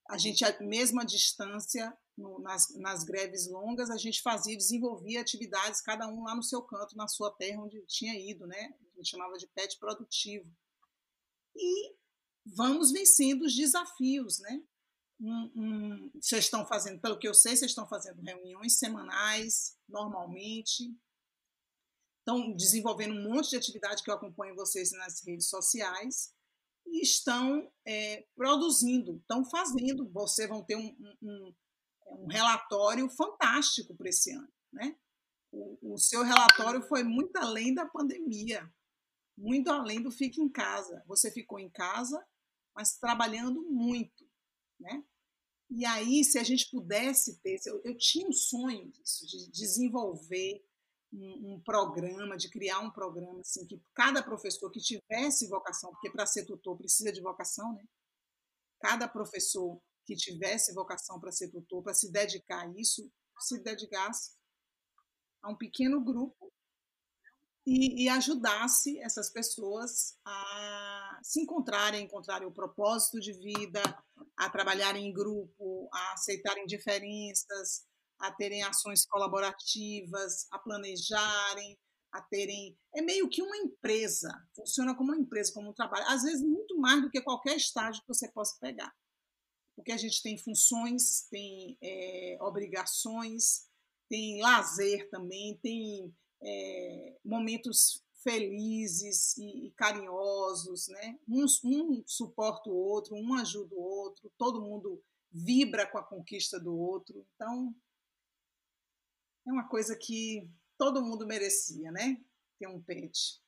a 0.10 0.18
gente, 0.18 0.44
mesmo 0.64 1.00
à 1.00 1.04
distância, 1.04 1.96
no, 2.18 2.40
nas, 2.40 2.76
nas 2.78 3.04
greves 3.04 3.48
longas, 3.48 3.90
a 3.92 3.98
gente 3.98 4.22
fazia, 4.22 4.58
desenvolvia 4.58 5.22
atividades, 5.22 5.82
cada 5.82 6.08
um 6.08 6.24
lá 6.24 6.36
no 6.36 6.44
seu 6.44 6.62
canto, 6.64 6.96
na 6.96 7.08
sua 7.08 7.32
terra 7.36 7.62
onde 7.62 7.80
tinha 7.88 8.14
ido, 8.20 8.46
né? 8.48 8.74
A 8.94 8.98
gente 8.98 9.10
chamava 9.10 9.38
de 9.38 9.48
pet 9.48 9.78
produtivo. 9.80 10.52
E 11.56 11.96
vamos 12.56 12.92
vencendo 12.92 13.44
os 13.44 13.56
desafios, 13.56 14.40
né? 14.40 14.64
Um, 15.22 15.52
um, 15.56 16.12
vocês 16.22 16.46
estão 16.46 16.66
fazendo, 16.66 17.02
pelo 17.02 17.20
que 17.20 17.28
eu 17.28 17.34
sei, 17.34 17.56
vocês 17.56 17.72
estão 17.72 17.88
fazendo 17.88 18.22
reuniões 18.22 18.78
semanais, 18.78 19.78
normalmente. 19.88 20.96
Estão 22.20 22.56
desenvolvendo 22.56 23.16
um 23.16 23.24
monte 23.24 23.50
de 23.50 23.58
atividade 23.58 24.04
que 24.04 24.10
eu 24.10 24.16
acompanho 24.16 24.56
vocês 24.56 24.92
nas 24.92 25.22
redes 25.26 25.50
sociais 25.50 26.34
e 26.86 27.02
estão 27.02 27.72
é, 27.86 28.26
produzindo, 28.36 29.18
estão 29.18 29.44
fazendo. 29.44 30.10
Vocês 30.12 30.48
vão 30.48 30.64
ter 30.64 30.76
um, 30.76 30.96
um, 31.22 31.54
um 32.08 32.28
relatório 32.28 33.10
fantástico 33.10 33.96
para 33.96 34.10
esse 34.10 34.32
ano. 34.32 34.52
Né? 34.72 34.96
O, 35.52 35.94
o, 35.94 35.98
seu 35.98 36.24
relatório 36.24 36.82
foi 36.84 37.04
muito 37.04 37.36
além 37.38 37.74
da 37.74 37.86
pandemia, 37.86 38.72
muito 39.38 39.70
além 39.70 40.02
do 40.02 40.12
fique 40.12 40.42
em 40.42 40.50
casa. 40.50 41.04
Você 41.08 41.32
ficou 41.32 41.60
em 41.60 41.70
casa, 41.70 42.24
mas 42.80 42.96
trabalhando 42.98 43.62
muito. 43.64 44.26
Né? 44.80 45.04
E 45.70 45.86
aí, 45.86 46.24
se 46.24 46.40
a 46.40 46.44
gente 46.44 46.72
pudesse 46.72 47.38
ter, 47.42 47.60
eu, 47.66 47.82
eu 47.84 47.98
tinha 47.98 48.26
um 48.26 48.32
sonho 48.32 48.90
disso, 48.90 49.28
de 49.28 49.52
desenvolver 49.52 50.66
um, 51.12 51.56
um, 51.56 51.62
programa, 51.62 52.38
de 52.38 52.50
criar 52.50 52.80
um 52.80 52.90
programa 52.90 53.42
assim, 53.42 53.68
que 53.68 53.84
cada 53.94 54.24
professor 54.24 54.72
que 54.72 54.80
tivesse 54.80 55.50
vocação, 55.50 55.92
porque 55.92 56.10
para 56.10 56.26
ser 56.26 56.46
tutor 56.46 56.78
precisa 56.78 57.12
de 57.12 57.20
vocação, 57.20 57.74
né? 57.74 57.84
Cada 58.80 59.10
professor 59.10 59.82
que 60.06 60.16
tivesse 60.16 60.74
vocação 60.74 61.20
para 61.20 61.34
ser 61.34 61.50
tutor, 61.50 61.84
para 61.84 61.94
se 61.94 62.10
dedicar 62.10 62.66
a 62.66 62.80
isso, 62.80 63.12
se 63.42 63.62
dedicasse 63.62 64.38
a 65.42 65.52
um 65.52 65.58
pequeno 65.58 66.02
grupo 66.02 66.49
e, 67.70 68.04
e, 68.04 68.10
ajudasse 68.10 69.00
essas 69.00 69.30
pessoas 69.30 70.18
a 70.26 71.20
se 71.22 71.42
encontrarem, 71.42 72.06
encontrarem 72.06 72.48
o 72.48 72.54
propósito 72.54 73.20
de 73.20 73.34
vida, 73.34 73.82
a 74.38 74.50
trabalharem 74.50 75.08
em 75.08 75.14
grupo, 75.14 75.90
a 75.94 76.14
aceitarem 76.14 76.66
diferenças, 76.66 77.86
a 78.20 78.32
terem 78.32 78.64
ações 78.64 79.06
colaborativas, 79.06 80.48
a 80.52 80.60
planejarem, 80.60 81.78
a 82.12 82.22
terem. 82.22 82.78
É 82.96 83.02
meio 83.02 83.30
que 83.30 83.42
uma 83.42 83.58
empresa, 83.58 84.30
funciona 84.56 84.96
como 84.96 85.12
uma 85.12 85.22
empresa, 85.22 85.54
como 85.54 85.70
um 85.70 85.74
trabalho, 85.74 86.06
às 86.08 86.24
vezes 86.24 86.42
muito 86.42 86.78
mais 86.80 87.02
do 87.02 87.10
que 87.10 87.22
qualquer 87.22 87.56
estágio 87.56 88.02
que 88.02 88.08
você 88.08 88.32
possa 88.32 88.58
pegar 88.60 88.92
porque 89.80 89.94
a 89.94 89.98
gente 89.98 90.22
tem 90.22 90.38
funções, 90.38 91.26
tem 91.32 91.78
é, 91.82 92.38
obrigações, 92.42 93.66
tem 94.10 94.42
lazer 94.42 95.10
também, 95.10 95.58
tem 95.64 96.14
é, 96.42 97.18
momentos 97.24 98.04
felizes 98.24 99.38
e, 99.38 99.68
e, 99.68 99.72
carinhosos, 99.72 100.88
né? 100.90 101.20
Um, 101.28 101.46
um 101.64 102.04
suporta 102.06 102.70
o 102.70 102.76
outro, 102.76 103.16
um 103.16 103.34
ajuda 103.36 103.74
o 103.76 103.82
outro, 103.82 104.32
todo 104.38 104.62
mundo 104.62 105.02
vibra 105.32 105.88
com 105.88 105.98
a 105.98 106.04
conquista 106.04 106.60
do 106.60 106.76
outro. 106.76 107.26
Então, 107.36 107.74
é 109.48 109.52
uma 109.52 109.68
coisa 109.68 109.96
que 109.96 110.50
todo 110.78 111.04
mundo 111.04 111.26
merecia, 111.26 111.92
né? 111.92 112.22
Ter 112.58 112.68
um 112.68 112.82
pet. 112.82 113.42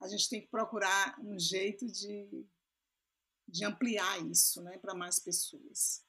a 0.00 0.08
gente 0.08 0.28
tem 0.28 0.40
que 0.40 0.48
procurar 0.48 1.18
um 1.20 1.38
jeito 1.38 1.86
de, 1.86 2.46
de 3.46 3.64
ampliar 3.64 4.24
isso 4.26 4.62
né, 4.62 4.78
para 4.78 4.94
mais 4.94 5.18
pessoas. 5.18 6.04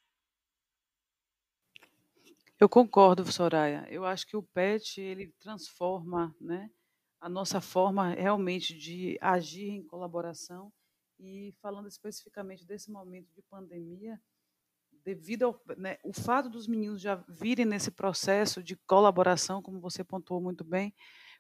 Eu 2.60 2.70
concordo, 2.70 3.30
Soraya. 3.32 3.86
Eu 3.90 4.06
acho 4.06 4.26
que 4.26 4.38
o 4.38 4.44
PET 4.44 5.02
ele 5.02 5.34
transforma 5.40 6.34
né, 6.40 6.70
a 7.20 7.28
nossa 7.28 7.60
forma 7.60 8.10
realmente 8.14 8.74
de 8.78 9.18
agir 9.22 9.70
em 9.70 9.86
colaboração. 9.86 10.72
E 11.20 11.54
falando 11.62 11.88
especificamente 11.88 12.66
desse 12.66 12.92
momento 12.92 13.30
de 13.34 13.42
pandemia, 13.44 14.22
devido 15.04 15.44
ao 15.44 15.62
né, 15.78 15.98
o 16.04 16.14
fato 16.14 16.50
dos 16.50 16.68
meninos 16.68 17.02
já 17.02 17.16
virem 17.30 17.66
nesse 17.66 17.92
processo 17.92 18.62
de 18.64 18.76
colaboração, 18.76 19.62
como 19.62 19.80
você 19.80 20.04
pontuou 20.04 20.42
muito 20.42 20.64
bem, 20.64 20.94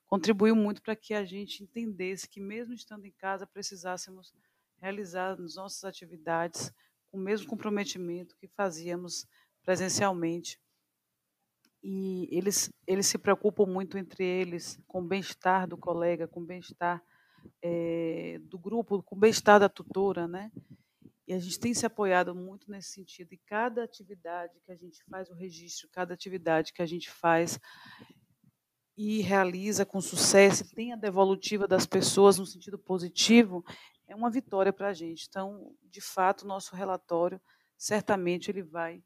contribuiu 0.06 0.56
muito 0.56 0.82
para 0.82 0.95
que 0.95 1.13
a 1.13 1.25
gente 1.25 1.63
entendesse 1.63 2.30
que, 2.30 2.39
mesmo 2.39 2.73
estando 2.73 3.06
em 3.06 3.12
casa, 3.12 3.47
precisássemos 3.47 4.34
realizar 4.78 5.32
as 5.32 5.56
nossas 5.56 5.84
atividades 5.84 6.71
com 7.08 7.17
o 7.17 7.21
mesmo 7.21 7.47
comprometimento 7.47 8.36
que 8.38 8.47
fazíamos 8.47 9.28
presencialmente. 9.63 10.60
E 11.88 12.28
eles, 12.36 12.71
eles 12.88 13.06
se 13.06 13.15
preocupam 13.15 13.67
muito 13.67 13.95
entre 13.95 14.26
eles 14.26 14.80
com 14.88 15.02
o 15.02 15.08
bem-estar 15.08 15.67
do 15.67 15.78
colega, 15.78 16.28
com 16.28 16.39
o 16.39 16.43
bem-estar 16.43 17.00
é, 17.62 18.39
do 18.45 18.58
grupo, 18.58 19.04
com 19.04 19.15
o 19.15 19.19
bem-estar 19.19 19.60
da 19.60 19.69
tutora, 19.69 20.28
né? 20.28 20.52
E 21.28 21.34
a 21.34 21.38
gente 21.38 21.60
tem 21.60 21.76
se 21.76 21.86
apoiado 21.86 22.34
muito 22.34 22.71
nesse 22.71 22.89
sentido. 22.89 23.34
E 23.34 23.38
cada 23.38 23.84
atividade 23.84 24.60
que 24.65 24.71
a 24.71 24.76
gente 24.76 25.04
faz, 25.08 25.30
o 25.30 25.36
registro, 25.36 25.88
cada 25.91 26.12
atividade 26.12 26.74
que 26.74 26.82
a 26.82 26.88
gente 26.88 27.08
faz 27.08 27.60
e 28.98 29.21
realiza 29.21 29.86
com 29.86 30.02
sucesso, 30.02 30.74
tem 30.74 30.91
a 30.91 30.95
devolutiva 30.95 31.67
das 31.67 31.86
pessoas 31.86 32.39
no 32.39 32.48
sentido 32.48 32.80
positivo, 32.80 33.63
é 34.08 34.15
uma 34.15 34.32
vitória 34.32 34.74
para 34.74 34.88
a 34.88 34.93
gente. 34.93 35.28
Então, 35.30 35.71
de 35.84 36.02
fato, 36.02 36.48
nosso 36.48 36.76
relatório, 36.76 37.39
certamente, 37.78 38.50
ele 38.50 38.63
vai 38.63 39.04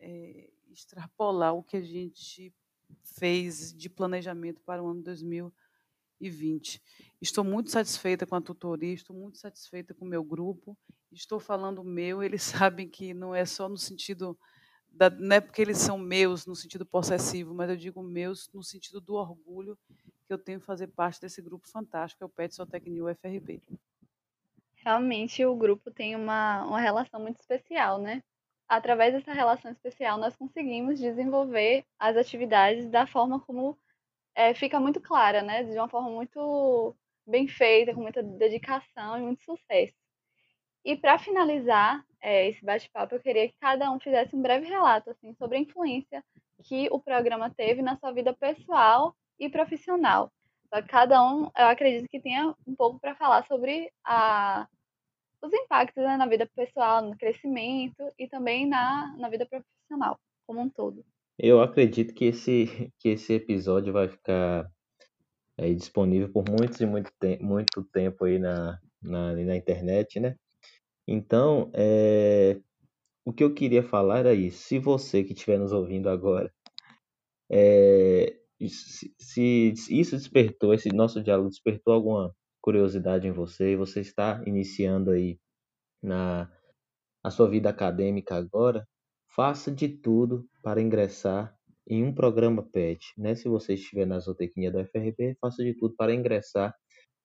é, 0.00 0.50
extrapolar 0.72 1.54
o 1.54 1.62
que 1.62 1.76
a 1.76 1.82
gente 1.82 2.54
fez 3.02 3.72
de 3.72 3.88
planejamento 3.88 4.62
para 4.62 4.82
o 4.82 4.88
ano 4.88 5.02
2020. 5.02 6.82
Estou 7.20 7.44
muito 7.44 7.70
satisfeita 7.70 8.26
com 8.26 8.34
a 8.34 8.40
tutoria, 8.40 8.94
estou 8.94 9.16
muito 9.16 9.38
satisfeita 9.38 9.94
com 9.94 10.04
o 10.04 10.08
meu 10.08 10.24
grupo 10.24 10.76
estou 11.12 11.40
falando 11.40 11.82
meu, 11.82 12.22
eles 12.22 12.42
sabem 12.42 12.88
que 12.88 13.14
não 13.14 13.34
é 13.34 13.44
só 13.44 13.68
no 13.68 13.76
sentido 13.76 14.38
da, 14.90 15.10
não 15.10 15.36
é 15.36 15.40
porque 15.40 15.62
eles 15.62 15.78
são 15.78 15.98
meus 15.98 16.46
no 16.46 16.56
sentido 16.56 16.84
possessivo, 16.84 17.54
mas 17.54 17.70
eu 17.70 17.76
digo 17.76 18.02
meus 18.02 18.50
no 18.52 18.62
sentido 18.62 19.00
do 19.00 19.14
orgulho 19.14 19.78
que 20.26 20.32
eu 20.32 20.38
tenho 20.38 20.60
fazer 20.60 20.88
parte 20.88 21.20
desse 21.20 21.40
grupo 21.40 21.68
fantástico, 21.68 22.22
é 22.22 22.26
o 22.26 22.30
Pet 22.30 22.54
Sotec 22.54 22.88
New 22.90 23.08
FRB. 23.14 23.62
Realmente 24.76 25.44
o 25.44 25.56
grupo 25.56 25.90
tem 25.90 26.16
uma, 26.16 26.64
uma 26.64 26.80
relação 26.80 27.20
muito 27.20 27.40
especial, 27.40 28.00
né? 28.00 28.22
Através 28.68 29.14
dessa 29.14 29.32
relação 29.32 29.70
especial, 29.70 30.18
nós 30.18 30.36
conseguimos 30.36 30.98
desenvolver 30.98 31.84
as 31.98 32.16
atividades 32.16 32.88
da 32.90 33.06
forma 33.06 33.40
como 33.40 33.78
é, 34.34 34.54
fica 34.54 34.78
muito 34.78 35.00
clara, 35.00 35.42
né? 35.42 35.64
De 35.64 35.72
uma 35.72 35.88
forma 35.88 36.10
muito 36.10 36.94
bem 37.26 37.48
feita, 37.48 37.94
com 37.94 38.02
muita 38.02 38.22
dedicação 38.22 39.18
e 39.18 39.22
muito 39.22 39.42
sucesso. 39.42 39.94
E 40.84 40.96
para 40.96 41.18
finalizar 41.18 42.04
é, 42.20 42.48
esse 42.48 42.64
bate-papo, 42.64 43.14
eu 43.14 43.20
queria 43.20 43.48
que 43.48 43.54
cada 43.60 43.90
um 43.90 44.00
fizesse 44.00 44.34
um 44.34 44.42
breve 44.42 44.66
relato 44.66 45.10
assim, 45.10 45.34
sobre 45.34 45.56
a 45.58 45.60
influência 45.60 46.24
que 46.64 46.88
o 46.90 47.00
programa 47.00 47.50
teve 47.50 47.82
na 47.82 47.96
sua 47.96 48.12
vida 48.12 48.32
pessoal 48.32 49.14
e 49.38 49.48
profissional. 49.48 50.32
Cada 50.88 51.22
um, 51.22 51.50
eu 51.56 51.66
acredito 51.66 52.08
que 52.10 52.20
tenha 52.20 52.54
um 52.66 52.74
pouco 52.74 52.98
para 52.98 53.14
falar 53.14 53.46
sobre 53.46 53.90
a, 54.04 54.68
os 55.42 55.52
impactos 55.52 56.02
né, 56.02 56.16
na 56.16 56.26
vida 56.26 56.48
pessoal, 56.54 57.02
no 57.02 57.16
crescimento 57.16 58.12
e 58.18 58.28
também 58.28 58.66
na, 58.66 59.16
na 59.18 59.28
vida 59.28 59.46
profissional 59.46 60.18
como 60.46 60.60
um 60.60 60.68
todo. 60.68 61.04
Eu 61.38 61.60
acredito 61.60 62.14
que 62.14 62.26
esse, 62.26 62.66
que 62.98 63.10
esse 63.10 63.34
episódio 63.34 63.92
vai 63.92 64.08
ficar 64.08 64.70
disponível 65.76 66.30
por 66.32 66.44
muito 66.48 66.80
e 66.82 66.86
muito, 66.86 67.10
te 67.20 67.38
muito 67.42 67.82
tempo 67.92 68.24
aí 68.24 68.38
na, 68.38 68.78
na, 69.02 69.34
na 69.34 69.56
internet, 69.56 70.20
né? 70.20 70.36
Então, 71.06 71.70
é, 71.74 72.60
o 73.24 73.32
que 73.32 73.42
eu 73.42 73.52
queria 73.52 73.82
falar 73.82 74.18
era 74.20 74.34
isso. 74.34 74.62
Se 74.62 74.78
você 74.78 75.24
que 75.24 75.32
estiver 75.32 75.58
nos 75.58 75.72
ouvindo 75.72 76.08
agora, 76.08 76.52
é, 77.50 78.36
se, 78.68 79.12
se 79.18 79.74
isso 79.88 80.16
despertou, 80.16 80.74
esse 80.74 80.90
nosso 80.90 81.22
diálogo 81.22 81.48
despertou 81.48 81.94
alguma 81.94 82.34
curiosidade 82.68 83.26
em 83.26 83.32
você, 83.32 83.74
você 83.76 84.00
está 84.00 84.42
iniciando 84.46 85.10
aí 85.10 85.40
na 86.02 86.52
a 87.24 87.30
sua 87.30 87.48
vida 87.48 87.70
acadêmica 87.70 88.34
agora, 88.36 88.86
faça 89.34 89.72
de 89.72 89.88
tudo 89.88 90.46
para 90.62 90.80
ingressar 90.82 91.56
em 91.88 92.04
um 92.04 92.14
programa 92.14 92.62
PET. 92.62 93.14
Né? 93.16 93.34
Se 93.34 93.48
você 93.48 93.72
estiver 93.72 94.06
na 94.06 94.18
zootecnia 94.18 94.70
da 94.70 94.82
UFRB, 94.82 95.34
faça 95.40 95.64
de 95.64 95.72
tudo 95.74 95.96
para 95.96 96.14
ingressar 96.14 96.74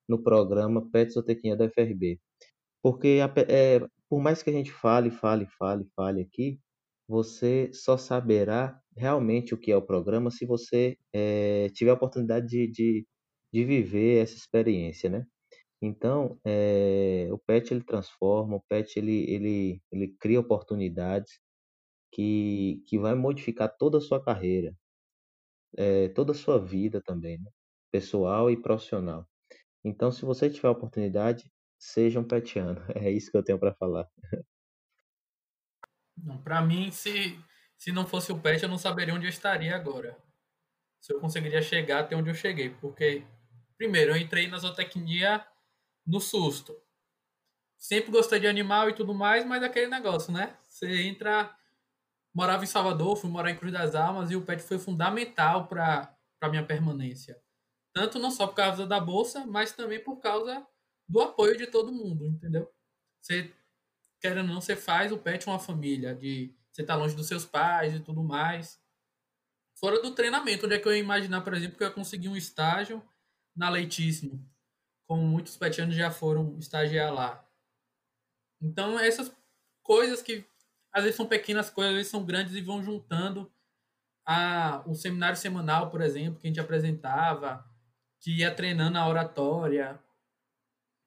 no 0.07 0.23
programa 0.23 0.89
PET 0.89 1.11
Zootecnia 1.11 1.57
da 1.57 1.65
UFRB. 1.65 2.21
Porque 2.81 3.19
é, 3.49 3.85
por 4.09 4.21
mais 4.21 4.41
que 4.41 4.49
a 4.49 4.53
gente 4.53 4.71
fale, 4.71 5.11
fale, 5.11 5.45
fale, 5.59 5.85
fale 5.93 6.21
aqui, 6.21 6.57
você 7.05 7.69
só 7.73 7.97
saberá 7.97 8.79
realmente 8.95 9.53
o 9.53 9.57
que 9.57 9.73
é 9.73 9.75
o 9.77 9.81
programa 9.81 10.31
se 10.31 10.45
você 10.45 10.97
é, 11.11 11.67
tiver 11.73 11.91
a 11.91 11.95
oportunidade 11.95 12.47
de, 12.47 12.67
de, 12.71 13.07
de, 13.51 13.65
viver 13.65 14.23
essa 14.23 14.35
experiência, 14.35 15.09
né? 15.09 15.25
Então, 15.85 16.39
é, 16.45 17.27
o 17.29 17.37
PET 17.37 17.73
ele 17.73 17.83
transforma, 17.83 18.55
o 18.55 18.61
PET 18.61 18.97
ele, 18.97 19.29
ele, 19.29 19.81
ele 19.91 20.07
cria 20.17 20.39
oportunidades 20.39 21.41
que, 22.09 22.81
que 22.87 22.97
vai 22.97 23.13
modificar 23.15 23.67
toda 23.77 23.97
a 23.97 24.01
sua 24.01 24.23
carreira, 24.23 24.73
é, 25.77 26.07
toda 26.07 26.31
a 26.31 26.35
sua 26.35 26.57
vida 26.57 27.01
também, 27.01 27.37
né? 27.37 27.51
pessoal 27.91 28.49
e 28.49 28.55
profissional. 28.55 29.27
Então, 29.83 30.09
se 30.09 30.23
você 30.23 30.49
tiver 30.49 30.69
a 30.69 30.71
oportunidade, 30.71 31.51
seja 31.77 32.17
um 32.17 32.23
petiano. 32.23 32.79
É 32.95 33.11
isso 33.11 33.29
que 33.29 33.35
eu 33.35 33.43
tenho 33.43 33.59
para 33.59 33.73
falar. 33.73 34.07
Para 36.45 36.61
mim, 36.61 36.91
se, 36.91 37.37
se 37.77 37.91
não 37.91 38.07
fosse 38.07 38.31
o 38.31 38.39
pet, 38.39 38.63
eu 38.63 38.69
não 38.69 38.77
saberia 38.77 39.13
onde 39.13 39.25
eu 39.25 39.29
estaria 39.29 39.75
agora. 39.75 40.17
Se 41.01 41.13
eu 41.13 41.19
conseguiria 41.19 41.61
chegar 41.61 41.99
até 41.99 42.15
onde 42.15 42.29
eu 42.29 42.35
cheguei. 42.35 42.69
Porque, 42.69 43.25
primeiro, 43.77 44.11
eu 44.11 44.17
entrei 44.17 44.47
na 44.47 44.57
zootecnia 44.57 45.45
no 46.05 46.19
susto. 46.19 46.75
Sempre 47.77 48.11
gostei 48.11 48.39
de 48.39 48.47
animal 48.47 48.89
e 48.89 48.93
tudo 48.93 49.13
mais, 49.13 49.45
mas 49.45 49.61
aquele 49.63 49.87
negócio, 49.87 50.31
né? 50.31 50.57
Você 50.67 51.03
entra. 51.03 51.53
Morava 52.33 52.63
em 52.63 52.67
Salvador, 52.67 53.15
fui 53.15 53.29
morar 53.29 53.51
em 53.51 53.57
Cruz 53.57 53.71
das 53.71 53.93
Almas 53.93 54.31
e 54.31 54.35
o 54.35 54.41
pet 54.41 54.63
foi 54.63 54.79
fundamental 54.79 55.67
para 55.67 56.15
a 56.41 56.49
minha 56.49 56.65
permanência. 56.65 57.39
Tanto 57.93 58.17
não 58.17 58.31
só 58.31 58.47
por 58.47 58.55
causa 58.55 58.87
da 58.87 58.99
bolsa, 58.99 59.45
mas 59.45 59.71
também 59.71 60.03
por 60.03 60.17
causa 60.17 60.65
do 61.07 61.21
apoio 61.21 61.55
de 61.55 61.67
todo 61.67 61.91
mundo, 61.91 62.25
entendeu? 62.25 62.71
Você, 63.21 63.53
querendo 64.19 64.47
ou 64.47 64.55
não, 64.55 64.61
você 64.61 64.75
faz 64.75 65.11
o 65.11 65.17
pet 65.17 65.45
uma 65.45 65.59
família, 65.59 66.15
de 66.15 66.55
você 66.71 66.83
tá 66.83 66.95
longe 66.95 67.15
dos 67.15 67.27
seus 67.27 67.45
pais 67.45 67.93
e 67.93 67.99
tudo 67.99 68.23
mais. 68.23 68.81
Fora 69.75 70.01
do 70.01 70.15
treinamento, 70.15 70.65
onde 70.65 70.75
é 70.75 70.79
que 70.79 70.87
eu 70.87 70.93
ia 70.93 70.99
imaginar, 70.99 71.41
por 71.41 71.53
exemplo, 71.53 71.77
que 71.77 71.83
eu 71.83 71.87
ia 71.87 71.93
conseguir 71.93 72.29
um 72.29 72.35
estágio 72.35 73.03
na 73.55 73.69
Leitíssimo, 73.69 74.43
como 75.07 75.23
muitos 75.23 75.57
petianos 75.57 75.95
já 75.95 76.11
foram 76.11 76.57
estagiar 76.59 77.13
lá. 77.13 77.45
Então, 78.61 78.99
essas 78.99 79.31
coisas 79.83 80.21
que 80.21 80.45
às 80.91 81.03
vezes 81.03 81.17
são 81.17 81.25
pequenas 81.25 81.69
coisas, 81.69 81.91
às 81.91 81.97
vezes 81.97 82.11
são 82.11 82.23
grandes 82.23 82.55
e 82.55 82.61
vão 82.61 82.83
juntando 82.83 83.51
a 84.25 84.83
o 84.85 84.95
seminário 84.95 85.37
semanal, 85.37 85.89
por 85.89 86.01
exemplo, 86.01 86.39
que 86.39 86.47
a 86.47 86.49
gente 86.49 86.59
apresentava, 86.59 87.65
que 88.21 88.37
ia 88.39 88.53
treinando 88.53 88.97
a 88.97 89.07
oratória, 89.07 89.99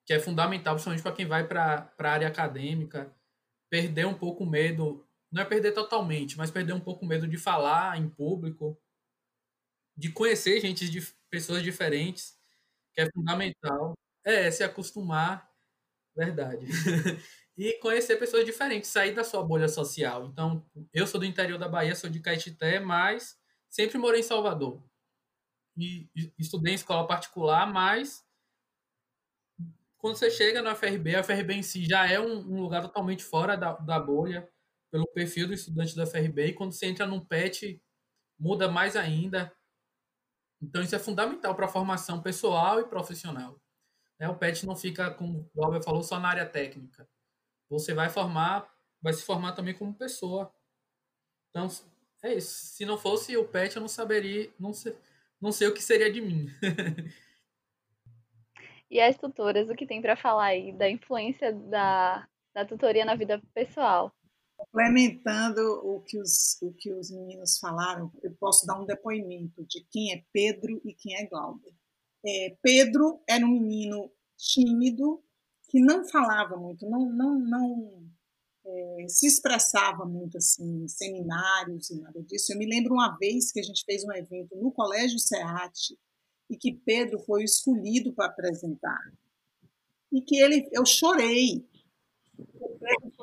que 0.04 0.12
é 0.12 0.20
fundamental, 0.20 0.74
principalmente 0.74 1.02
para 1.02 1.12
quem 1.12 1.26
vai 1.26 1.46
para 1.46 1.92
a 1.98 2.08
área 2.10 2.28
acadêmica, 2.28 3.14
perder 3.70 4.06
um 4.06 4.14
pouco 4.14 4.44
o 4.44 4.48
medo, 4.48 5.04
não 5.32 5.42
é 5.42 5.44
perder 5.44 5.72
totalmente, 5.72 6.36
mas 6.36 6.50
perder 6.50 6.72
um 6.72 6.80
pouco 6.80 7.04
o 7.04 7.08
medo 7.08 7.26
de 7.26 7.38
falar 7.38 7.98
em 7.98 8.08
público, 8.08 8.78
de 9.96 10.12
conhecer 10.12 10.60
gente 10.60 10.88
de 10.88 11.00
pessoas 11.30 11.62
diferentes, 11.62 12.35
que 12.96 13.02
é 13.02 13.10
fundamental. 13.12 13.92
É, 14.24 14.50
se 14.50 14.64
acostumar, 14.64 15.48
verdade. 16.16 16.66
e 17.56 17.74
conhecer 17.74 18.16
pessoas 18.16 18.44
diferentes, 18.44 18.90
sair 18.90 19.14
da 19.14 19.22
sua 19.22 19.44
bolha 19.44 19.68
social. 19.68 20.26
Então, 20.26 20.66
eu 20.92 21.06
sou 21.06 21.20
do 21.20 21.26
interior 21.26 21.58
da 21.58 21.68
Bahia, 21.68 21.94
sou 21.94 22.08
de 22.08 22.20
Caetité, 22.20 22.80
mas 22.80 23.38
sempre 23.70 23.98
morei 23.98 24.20
em 24.20 24.24
Salvador. 24.24 24.82
E 25.76 26.08
estudei 26.38 26.72
em 26.72 26.76
escola 26.76 27.06
particular, 27.06 27.70
mas 27.70 28.24
quando 29.98 30.16
você 30.16 30.30
chega 30.30 30.62
no 30.62 30.74
FRB, 30.74 31.16
a 31.16 31.22
FRB 31.22 31.54
em 31.54 31.62
si 31.62 31.84
já 31.84 32.10
é 32.10 32.18
um, 32.18 32.38
um 32.38 32.62
lugar 32.62 32.82
totalmente 32.82 33.22
fora 33.22 33.56
da, 33.56 33.72
da, 33.74 34.00
bolha, 34.00 34.48
pelo 34.90 35.06
perfil 35.08 35.48
do 35.48 35.54
estudante 35.54 35.94
da 35.94 36.06
FRB, 36.06 36.46
e 36.46 36.52
quando 36.54 36.72
você 36.72 36.86
entra 36.86 37.06
num 37.06 37.24
PET, 37.24 37.82
muda 38.38 38.70
mais 38.70 38.96
ainda. 38.96 39.52
Então, 40.60 40.82
isso 40.82 40.94
é 40.96 40.98
fundamental 40.98 41.54
para 41.54 41.66
a 41.66 41.68
formação 41.68 42.22
pessoal 42.22 42.80
e 42.80 42.84
profissional. 42.84 43.60
Né? 44.18 44.28
O 44.28 44.36
PET 44.36 44.66
não 44.66 44.74
fica, 44.74 45.10
como 45.10 45.50
o 45.54 45.64
Albert 45.64 45.82
falou, 45.82 46.02
só 46.02 46.18
na 46.18 46.28
área 46.28 46.46
técnica. 46.46 47.08
Você 47.68 47.92
vai 47.92 48.08
formar, 48.08 48.72
vai 49.00 49.12
se 49.12 49.22
formar 49.22 49.52
também 49.52 49.74
como 49.74 49.94
pessoa. 49.94 50.52
Então, 51.50 51.68
é 52.22 52.34
isso. 52.34 52.74
Se 52.74 52.84
não 52.84 52.96
fosse 52.96 53.36
o 53.36 53.46
PET, 53.46 53.76
eu 53.76 53.80
não 53.80 53.88
saberia, 53.88 54.50
não 54.58 54.72
sei, 54.72 54.96
não 55.40 55.52
sei 55.52 55.68
o 55.68 55.74
que 55.74 55.82
seria 55.82 56.10
de 56.10 56.20
mim. 56.20 56.48
e 58.90 59.00
as 59.00 59.18
tutoras, 59.18 59.68
o 59.68 59.74
que 59.74 59.86
tem 59.86 60.00
para 60.00 60.16
falar 60.16 60.46
aí 60.46 60.72
da 60.72 60.88
influência 60.88 61.52
da, 61.52 62.26
da 62.54 62.64
tutoria 62.64 63.04
na 63.04 63.14
vida 63.14 63.42
pessoal? 63.52 64.15
Complementando 64.56 65.60
o 65.84 66.00
que, 66.00 66.18
os, 66.18 66.56
o 66.62 66.72
que 66.72 66.92
os 66.92 67.10
meninos 67.10 67.58
falaram, 67.58 68.10
eu 68.22 68.34
posso 68.34 68.66
dar 68.66 68.80
um 68.80 68.86
depoimento 68.86 69.64
de 69.66 69.84
quem 69.90 70.12
é 70.12 70.24
Pedro 70.32 70.80
e 70.84 70.94
quem 70.94 71.14
é 71.16 71.26
Glauber. 71.26 71.72
É, 72.24 72.56
Pedro 72.62 73.22
era 73.28 73.44
um 73.44 73.50
menino 73.50 74.10
tímido 74.36 75.22
que 75.68 75.80
não 75.80 76.08
falava 76.08 76.56
muito, 76.56 76.88
não, 76.88 77.06
não, 77.10 77.38
não 77.38 78.06
é, 78.64 79.06
se 79.08 79.26
expressava 79.26 80.04
muito 80.04 80.38
assim 80.38 80.84
em 80.84 80.88
seminários 80.88 81.90
e 81.90 82.00
nada 82.00 82.22
disso. 82.22 82.52
Eu 82.52 82.58
me 82.58 82.66
lembro 82.66 82.94
uma 82.94 83.16
vez 83.16 83.52
que 83.52 83.60
a 83.60 83.62
gente 83.62 83.84
fez 83.84 84.04
um 84.04 84.12
evento 84.12 84.56
no 84.56 84.72
Colégio 84.72 85.18
SEAT 85.18 85.96
e 86.50 86.56
que 86.56 86.72
Pedro 86.72 87.18
foi 87.20 87.44
escolhido 87.44 88.12
para 88.12 88.26
apresentar. 88.26 89.00
E 90.12 90.20
que 90.20 90.36
ele, 90.36 90.68
eu 90.72 90.84
chorei. 90.84 91.64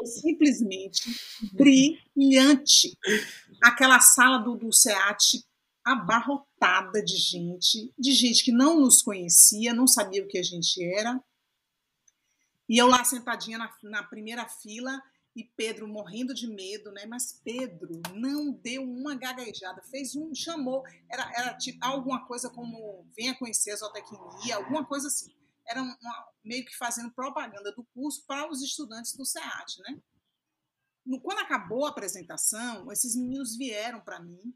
Foi 0.04 0.06
simplesmente 0.06 1.02
brilhante. 1.54 2.98
Aquela 3.62 4.00
sala 4.00 4.40
do, 4.40 4.56
do 4.56 4.74
SEAT 4.74 5.46
abarrotada 5.84 7.04
de 7.04 7.18
gente, 7.18 7.94
de 7.98 8.12
gente 8.14 8.44
que 8.44 8.52
não 8.52 8.80
nos 8.80 9.02
conhecia, 9.02 9.74
não 9.74 9.88
sabia 9.88 10.24
o 10.24 10.28
que 10.28 10.38
a 10.38 10.44
gente 10.44 10.84
era. 10.84 11.22
E 12.68 12.78
eu 12.78 12.88
lá 12.88 13.04
sentadinha 13.04 13.58
na, 13.58 13.74
na 13.84 14.04
primeira 14.04 14.48
fila 14.48 15.02
e 15.36 15.44
Pedro 15.44 15.88
morrendo 15.88 16.34
de 16.34 16.48
medo, 16.48 16.92
né? 16.92 17.06
Mas 17.06 17.42
Pedro 17.44 18.02
não 18.14 18.52
deu 18.52 18.84
uma 18.84 19.16
gaguejada, 19.16 19.82
fez 19.84 20.16
um, 20.16 20.34
chamou, 20.34 20.84
era, 21.10 21.32
era 21.36 21.58
tipo 21.58 21.84
alguma 21.84 22.26
coisa 22.26 22.50
como 22.50 23.06
venha 23.16 23.36
conhecer 23.36 23.72
a 23.72 23.76
zootecnia, 23.76 24.56
alguma 24.56 24.86
coisa 24.86 25.08
assim. 25.08 25.34
Era 25.68 25.82
uma, 25.82 25.98
meio 26.44 26.66
que 26.66 26.76
fazendo 26.76 27.14
propaganda 27.14 27.72
do 27.74 27.86
curso 27.94 28.26
para 28.26 28.50
os 28.50 28.62
estudantes 28.62 29.16
do 29.16 29.26
SEAT, 29.26 29.82
né? 29.82 30.02
Quando 31.22 31.40
acabou 31.40 31.86
a 31.86 31.90
apresentação, 31.90 32.92
esses 32.92 33.16
meninos 33.16 33.58
vieram 33.58 34.02
para 34.02 34.22
mim 34.22 34.54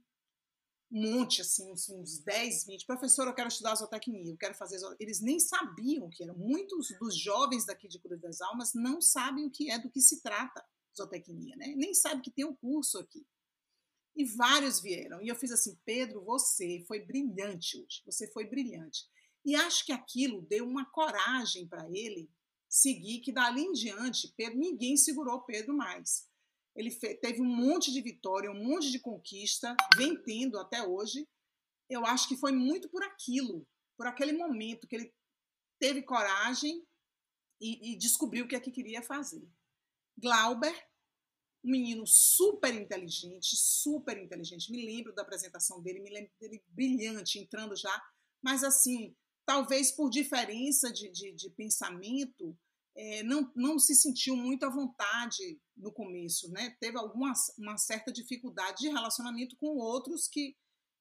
um 0.89 1.01
monte, 1.01 1.41
assim, 1.41 1.69
uns, 1.69 1.89
uns 1.89 2.19
10, 2.19 2.65
20. 2.65 2.85
Professor, 2.85 3.27
eu 3.27 3.33
quero 3.33 3.49
estudar 3.49 3.75
zootecnia, 3.75 4.31
eu 4.31 4.37
quero 4.37 4.55
fazer 4.55 4.79
zootecnia. 4.79 5.05
Eles 5.05 5.21
nem 5.21 5.39
sabiam 5.39 6.05
o 6.05 6.09
que 6.09 6.23
era. 6.23 6.33
Muitos 6.33 6.87
dos 6.99 7.17
jovens 7.17 7.65
daqui 7.65 7.87
de 7.87 7.99
Cruz 7.99 8.21
das 8.21 8.39
Almas 8.41 8.73
não 8.73 9.01
sabem 9.01 9.45
o 9.45 9.51
que 9.51 9.69
é, 9.69 9.77
do 9.77 9.89
que 9.89 9.99
se 9.99 10.21
trata 10.21 10.65
zootecnia, 10.97 11.55
né? 11.57 11.73
Nem 11.75 11.93
sabem 11.93 12.21
que 12.21 12.31
tem 12.31 12.45
um 12.45 12.55
curso 12.55 12.97
aqui. 12.99 13.25
E 14.15 14.25
vários 14.25 14.81
vieram. 14.81 15.21
E 15.21 15.27
eu 15.27 15.35
fiz 15.35 15.51
assim, 15.51 15.77
Pedro, 15.85 16.23
você 16.23 16.83
foi 16.87 17.05
brilhante 17.05 17.77
hoje. 17.77 18.01
Você 18.05 18.27
foi 18.31 18.45
brilhante. 18.45 19.05
E 19.45 19.55
acho 19.55 19.85
que 19.85 19.91
aquilo 19.91 20.41
deu 20.41 20.65
uma 20.65 20.85
coragem 20.85 21.67
para 21.67 21.87
ele 21.89 22.29
seguir, 22.69 23.21
que 23.21 23.31
dali 23.31 23.61
em 23.61 23.71
diante, 23.71 24.33
Pedro, 24.35 24.59
ninguém 24.59 24.97
segurou 24.97 25.41
Pedro 25.41 25.75
mais 25.75 26.27
ele 26.77 26.95
teve 26.95 27.41
um 27.41 27.45
monte 27.45 27.91
de 27.91 27.99
vitória, 28.01 28.51
um 28.51 28.63
monte 28.63 28.91
de 28.91 28.99
conquista, 28.99 29.75
vem 29.97 30.15
tendo 30.21 30.59
até 30.59 30.83
hoje. 30.87 31.27
Eu 31.89 32.05
acho 32.05 32.27
que 32.27 32.37
foi 32.37 32.51
muito 32.51 32.87
por 32.89 33.01
aquilo, 33.03 33.67
por 33.97 34.05
aquele 34.05 34.31
momento 34.33 34.87
que 34.87 34.95
ele 34.95 35.13
teve 35.79 36.03
coragem 36.03 36.85
e, 37.59 37.93
e 37.93 37.97
descobriu 37.97 38.45
o 38.45 38.47
que 38.47 38.55
é 38.55 38.59
que 38.59 38.69
queria 38.69 39.01
fazer. 39.01 39.43
Glauber, 40.15 40.75
um 41.65 41.71
menino 41.71 42.05
super 42.05 42.73
inteligente, 42.75 43.55
super 43.55 44.15
inteligente. 44.15 44.71
Me 44.71 44.85
lembro 44.85 45.15
da 45.15 45.23
apresentação 45.23 45.81
dele, 45.81 45.99
me 45.99 46.11
lembro 46.11 46.31
dele 46.39 46.63
brilhante, 46.67 47.39
entrando 47.39 47.75
já, 47.75 48.03
mas 48.39 48.63
assim, 48.63 49.15
talvez 49.47 49.93
por 49.93 50.09
diferença 50.09 50.91
de, 50.91 51.09
de, 51.09 51.31
de 51.31 51.49
pensamento, 51.51 52.55
é, 52.93 53.23
não, 53.23 53.49
não 53.55 53.79
se 53.79 53.95
sentiu 53.95 54.35
muito 54.35 54.65
à 54.65 54.69
vontade 54.69 55.57
no 55.77 55.91
começo, 55.93 56.51
né? 56.51 56.75
Teve 56.81 56.97
alguma 56.97 57.31
uma 57.57 57.77
certa 57.77 58.11
dificuldade 58.11 58.79
de 58.79 58.89
relacionamento 58.89 59.55
com 59.55 59.77
outros 59.77 60.27
que, 60.27 60.57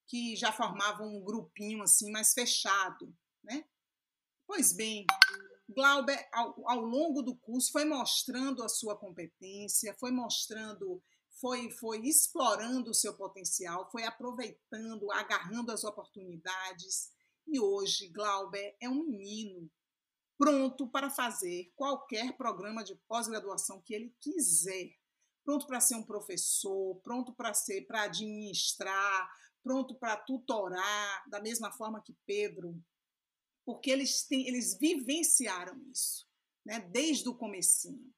que 0.07 0.37
já 0.37 0.53
formavam 0.53 1.09
um 1.09 1.25
grupinho 1.25 1.83
assim 1.83 2.11
mais 2.13 2.33
fechado, 2.33 3.13
né? 3.43 3.65
Pois 4.47 4.73
bem, 4.73 5.05
Glauber, 5.69 6.29
ao, 6.33 6.71
ao 6.71 6.81
longo 6.81 7.23
do 7.23 7.35
curso, 7.35 7.73
foi 7.73 7.85
mostrando 7.85 8.63
a 8.63 8.69
sua 8.69 8.97
competência, 8.97 9.97
foi 9.99 10.13
mostrando, 10.13 11.03
foi, 11.41 11.73
foi 11.73 12.07
explorando 12.07 12.93
o 12.93 12.95
seu 12.95 13.17
potencial, 13.17 13.91
foi 13.91 14.05
aproveitando, 14.05 15.11
agarrando 15.11 15.73
as 15.73 15.83
oportunidades. 15.83 17.11
E 17.47 17.61
hoje, 17.61 18.09
Glauber 18.09 18.77
é 18.81 18.89
um 18.89 19.05
menino 19.05 19.71
pronto 20.39 20.89
para 20.89 21.09
fazer 21.09 21.73
qualquer 21.75 22.37
programa 22.37 22.85
de 22.85 22.95
pós-graduação 23.09 23.81
que 23.81 23.95
ele 23.95 24.15
quiser. 24.21 24.95
Pronto 25.45 25.67
para 25.67 25.81
ser 25.81 25.95
um 25.95 26.03
professor, 26.03 27.01
pronto 27.03 27.33
para 27.35 27.55
ser 27.55 27.87
para 27.87 28.03
administrar, 28.03 29.31
pronto 29.63 29.95
para 29.95 30.17
tutorar, 30.17 31.29
da 31.29 31.41
mesma 31.41 31.73
forma 31.73 32.03
que 32.03 32.17
Pedro, 32.27 32.81
porque 33.65 33.91
eles 33.91 34.25
têm, 34.25 34.47
eles 34.47 34.77
vivenciaram 34.79 35.81
isso, 35.91 36.27
né, 36.65 36.81
desde 36.81 37.29
o 37.29 37.35
comecinho. 37.35 38.13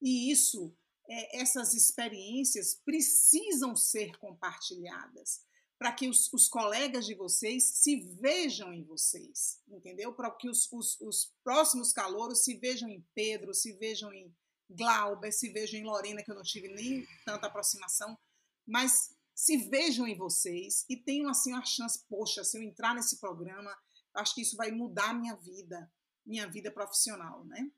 E 0.00 0.30
isso, 0.30 0.76
é, 1.08 1.40
essas 1.40 1.74
experiências 1.74 2.74
precisam 2.84 3.74
ser 3.76 4.16
compartilhadas 4.18 5.44
para 5.82 5.90
que 5.90 6.08
os, 6.08 6.32
os, 6.32 6.48
colegas 6.48 7.04
de 7.04 7.12
vocês 7.12 7.64
se 7.64 7.96
vejam 8.20 8.72
em 8.72 8.84
vocês, 8.84 9.60
entendeu? 9.66 10.14
Para 10.14 10.30
que 10.30 10.48
os, 10.48 10.70
os, 10.70 11.00
os, 11.00 11.34
próximos 11.42 11.92
calouros 11.92 12.44
se 12.44 12.56
vejam 12.56 12.88
em 12.88 13.04
Pedro, 13.12 13.52
se 13.52 13.72
vejam 13.72 14.12
em 14.12 14.32
Glauber, 14.70 15.32
se 15.32 15.52
vejam 15.52 15.80
em 15.80 15.82
Lorena, 15.82 16.22
que 16.22 16.30
eu 16.30 16.36
não 16.36 16.44
tive 16.44 16.68
nem 16.68 17.04
tanta 17.26 17.48
aproximação, 17.48 18.16
mas 18.64 19.12
se 19.34 19.56
vejam 19.56 20.06
em 20.06 20.16
vocês 20.16 20.84
e 20.88 20.96
tenham 20.96 21.28
assim 21.28 21.52
a 21.52 21.64
chance, 21.64 22.06
poxa, 22.08 22.44
se 22.44 22.56
eu 22.56 22.62
entrar 22.62 22.94
nesse 22.94 23.18
programa, 23.18 23.76
acho 24.14 24.36
que 24.36 24.42
isso 24.42 24.56
vai 24.56 24.70
mudar 24.70 25.10
a 25.10 25.14
minha 25.14 25.34
vida, 25.34 25.92
minha 26.24 26.46
vida 26.46 26.70
profissional, 26.70 27.44
né? 27.44 27.68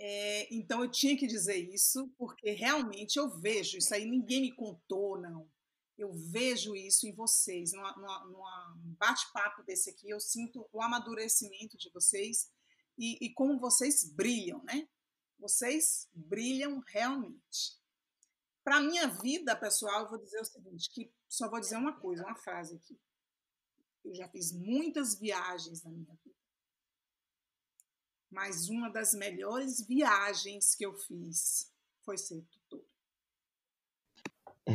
É, 0.00 0.52
então 0.52 0.82
eu 0.82 0.90
tinha 0.90 1.16
que 1.16 1.28
dizer 1.28 1.58
isso, 1.72 2.12
porque 2.18 2.50
realmente 2.50 3.20
eu 3.20 3.30
vejo 3.38 3.78
isso 3.78 3.94
aí, 3.94 4.04
ninguém 4.04 4.40
me 4.40 4.52
contou, 4.52 5.16
não 5.16 5.48
eu 5.98 6.12
vejo 6.12 6.76
isso 6.76 7.06
em 7.06 7.14
vocês, 7.14 7.72
num 7.72 8.94
bate-papo 8.98 9.62
desse 9.62 9.90
aqui, 9.90 10.10
eu 10.10 10.20
sinto 10.20 10.68
o 10.72 10.82
amadurecimento 10.82 11.76
de 11.78 11.90
vocês 11.90 12.50
e, 12.98 13.18
e, 13.24 13.32
como 13.32 13.58
vocês 13.58 14.04
brilham, 14.04 14.62
né? 14.64 14.88
Vocês 15.38 16.08
brilham 16.14 16.82
realmente. 16.86 17.78
Para 18.64 18.80
minha 18.80 19.06
vida 19.06 19.54
pessoal, 19.54 20.02
eu 20.02 20.08
vou 20.08 20.18
dizer 20.18 20.40
o 20.40 20.44
seguinte, 20.44 20.90
que 20.90 21.12
só 21.28 21.48
vou 21.48 21.60
dizer 21.60 21.76
uma 21.76 21.98
coisa, 22.00 22.24
uma 22.24 22.36
frase 22.36 22.76
aqui. 22.76 22.98
Eu 24.04 24.14
já 24.14 24.28
fiz 24.28 24.52
muitas 24.52 25.18
viagens 25.18 25.82
na 25.82 25.90
minha 25.90 26.14
vida. 26.24 26.36
Mas 28.30 28.68
uma 28.68 28.90
das 28.90 29.14
melhores 29.14 29.86
viagens 29.86 30.74
que 30.74 30.84
eu 30.84 30.94
fiz 30.94 31.72
foi 32.02 32.16
ser 32.16 32.42
tutor. 32.50 32.84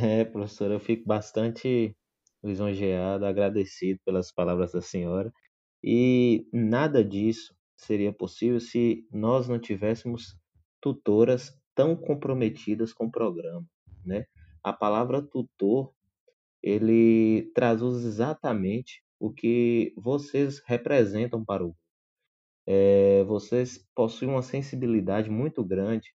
É, 0.02 0.24
professor, 0.24 0.70
eu 0.70 0.80
fico 0.80 1.06
bastante 1.06 1.96
lisonjeado, 2.42 3.24
agradecido 3.24 4.00
pelas 4.04 4.32
palavras 4.32 4.72
da 4.72 4.80
senhora. 4.80 5.32
E 5.82 6.46
nada 6.52 7.04
disso 7.04 7.54
seria 7.76 8.12
possível 8.12 8.60
se 8.60 9.06
nós 9.12 9.48
não 9.48 9.58
tivéssemos 9.60 10.36
tutoras 10.80 11.56
tão 11.74 11.96
comprometidas 11.96 12.92
com 12.92 13.06
o 13.06 13.10
programa, 13.10 13.64
né? 14.04 14.26
A 14.62 14.72
palavra 14.72 15.22
tutor, 15.22 15.92
ele 16.62 17.50
traduz 17.54 18.04
exatamente 18.04 19.02
o 19.20 19.32
que 19.32 19.92
vocês 19.96 20.62
representam 20.66 21.44
para 21.44 21.64
o 21.64 21.74
é, 22.66 23.24
vocês 23.24 23.84
possuem 23.94 24.30
uma 24.30 24.42
sensibilidade 24.42 25.28
muito 25.30 25.64
grande 25.64 26.14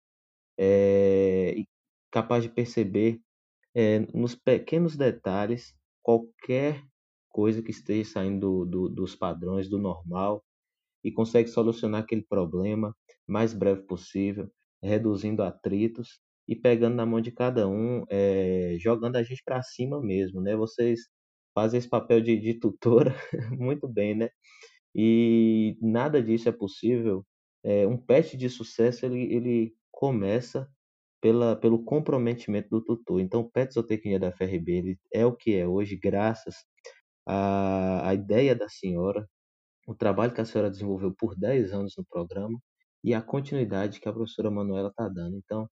é, 0.58 1.54
e 1.58 1.68
capaz 2.12 2.44
de 2.44 2.50
perceber 2.50 3.20
é, 3.76 4.00
nos 4.14 4.36
pequenos 4.36 4.96
detalhes, 4.96 5.76
qualquer 6.02 6.84
coisa 7.30 7.62
que 7.62 7.72
esteja 7.72 8.10
saindo 8.12 8.66
do, 8.66 8.88
do, 8.88 8.90
dos 8.90 9.16
padrões, 9.16 9.70
do 9.70 9.78
normal, 9.78 10.44
e 11.04 11.12
consegue 11.12 11.50
solucionar 11.50 12.02
aquele 12.04 12.24
problema 12.24 12.96
mais 13.28 13.54
breve 13.54 13.84
possível, 13.84 14.50
reduzindo 14.82 15.44
atritos 15.44 16.20
e 16.48 16.56
pegando 16.56 16.96
na 16.96 17.06
mão 17.06 17.22
de 17.22 17.32
cada 17.32 17.68
um, 17.68 18.04
é, 18.10 18.76
jogando 18.80 19.18
a 19.18 19.24
gente 19.24 19.44
para 19.44 19.62
cima 19.64 20.02
mesmo, 20.02 20.42
né? 20.42 20.56
Vocês 20.56 21.02
fazem 21.54 21.78
esse 21.78 21.90
papel 21.90 22.22
de, 22.22 22.38
de 22.40 22.54
tutora 22.56 23.16
muito 23.60 23.88
bem, 23.88 24.16
né? 24.16 24.30
E 24.96 25.78
nada 25.82 26.22
disso 26.24 26.50
é 26.50 26.52
possível. 26.52 27.26
É, 27.64 27.86
um 27.88 27.98
pet 27.98 28.38
de 28.38 28.50
sucesso 28.50 29.06
ele, 29.06 29.34
ele 29.34 29.76
começa 29.92 30.70
pela, 31.26 31.56
pelo 31.56 31.84
comprometimento 31.84 32.70
do 32.70 32.80
tutor. 32.84 33.20
Então, 33.20 33.42
o 33.42 33.50
Pet 33.50 33.74
Zootecnia 33.74 34.20
da 34.20 34.32
FRB 34.32 34.72
ele 34.72 35.00
é 35.12 35.26
o 35.26 35.36
que 35.36 35.56
é 35.56 35.68
hoje, 35.68 35.96
graças 35.96 36.56
à, 37.26 38.08
à 38.10 38.14
ideia 38.14 38.56
da 38.56 38.70
senhora, 38.70 39.28
o 39.88 39.96
trabalho 39.96 40.36
que 40.36 40.42
a 40.42 40.46
senhora 40.46 40.70
desenvolveu 40.70 41.12
por 41.18 41.36
10 41.36 41.74
anos 41.74 41.96
no 41.98 42.06
programa 42.06 42.60
e 43.04 43.12
a 43.12 43.24
continuidade 43.24 44.00
que 44.00 44.08
a 44.08 44.14
professora 44.14 44.52
Manuela 44.52 44.90
está 44.90 45.10
dando. 45.10 45.36
Então, 45.36 45.68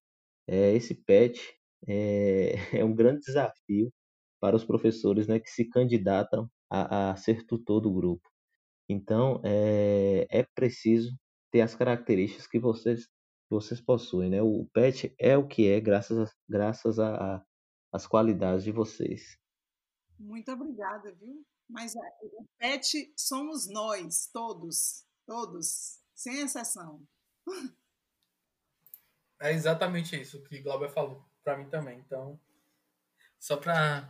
é, 0.47 0.73
esse 0.73 0.95
PET 0.95 1.39
é, 1.87 2.55
é, 2.81 2.83
um 2.83 2.95
grande 2.95 3.19
desafio 3.19 3.93
para 4.39 4.55
os 4.55 4.65
professores 4.65 5.27
né, 5.27 5.39
que 5.39 5.51
se 5.51 5.69
candidatam 5.69 6.49
a, 6.67 7.11
a 7.11 7.15
ser 7.15 7.45
tutor 7.45 7.79
do 7.79 7.93
grupo. 7.93 8.27
Então, 8.89 9.39
é, 9.43 10.25
é 10.31 10.43
preciso 10.55 11.15
ter 11.51 11.61
as 11.61 11.75
características 11.75 12.47
que 12.47 12.59
vocês, 12.59 13.07
vocês 13.53 13.79
possuem. 13.79 14.29
Né? 14.29 14.41
O 14.41 14.65
PET 14.73 15.13
é 15.19 15.37
o 15.37 15.47
que 15.47 15.67
é 15.67 15.79
graças, 15.79 16.17
a, 16.17 16.33
graças 16.49 16.99
a, 16.99 17.35
a 17.35 17.45
as 17.93 18.07
qualidades 18.07 18.63
de 18.63 18.71
vocês. 18.71 19.37
Muito 20.19 20.51
obrigada, 20.51 21.13
viu? 21.13 21.45
Mas 21.69 21.95
é, 21.95 21.99
o 22.23 22.45
PET 22.57 23.13
somos 23.15 23.69
nós, 23.69 24.29
todos, 24.33 25.05
todos, 25.27 25.99
sem 26.15 26.39
exceção. 26.39 27.05
É 29.39 29.51
exatamente 29.51 30.19
isso 30.19 30.43
que 30.43 30.59
Glauber 30.59 30.89
falou 30.89 31.23
para 31.43 31.57
mim 31.57 31.69
também. 31.69 31.99
Então, 31.99 32.39
só 33.39 33.57
para 33.57 34.09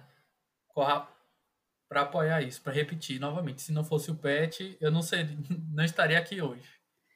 para 0.73 2.01
apoiar 2.01 2.41
isso, 2.41 2.61
para 2.61 2.73
repetir 2.73 3.19
novamente, 3.19 3.61
se 3.61 3.71
não 3.71 3.83
fosse 3.83 4.09
o 4.09 4.15
PET, 4.15 4.75
eu 4.81 4.89
não 4.89 5.03
seria, 5.03 5.37
não 5.71 5.83
estaria 5.83 6.17
aqui 6.17 6.41
hoje. 6.41 6.72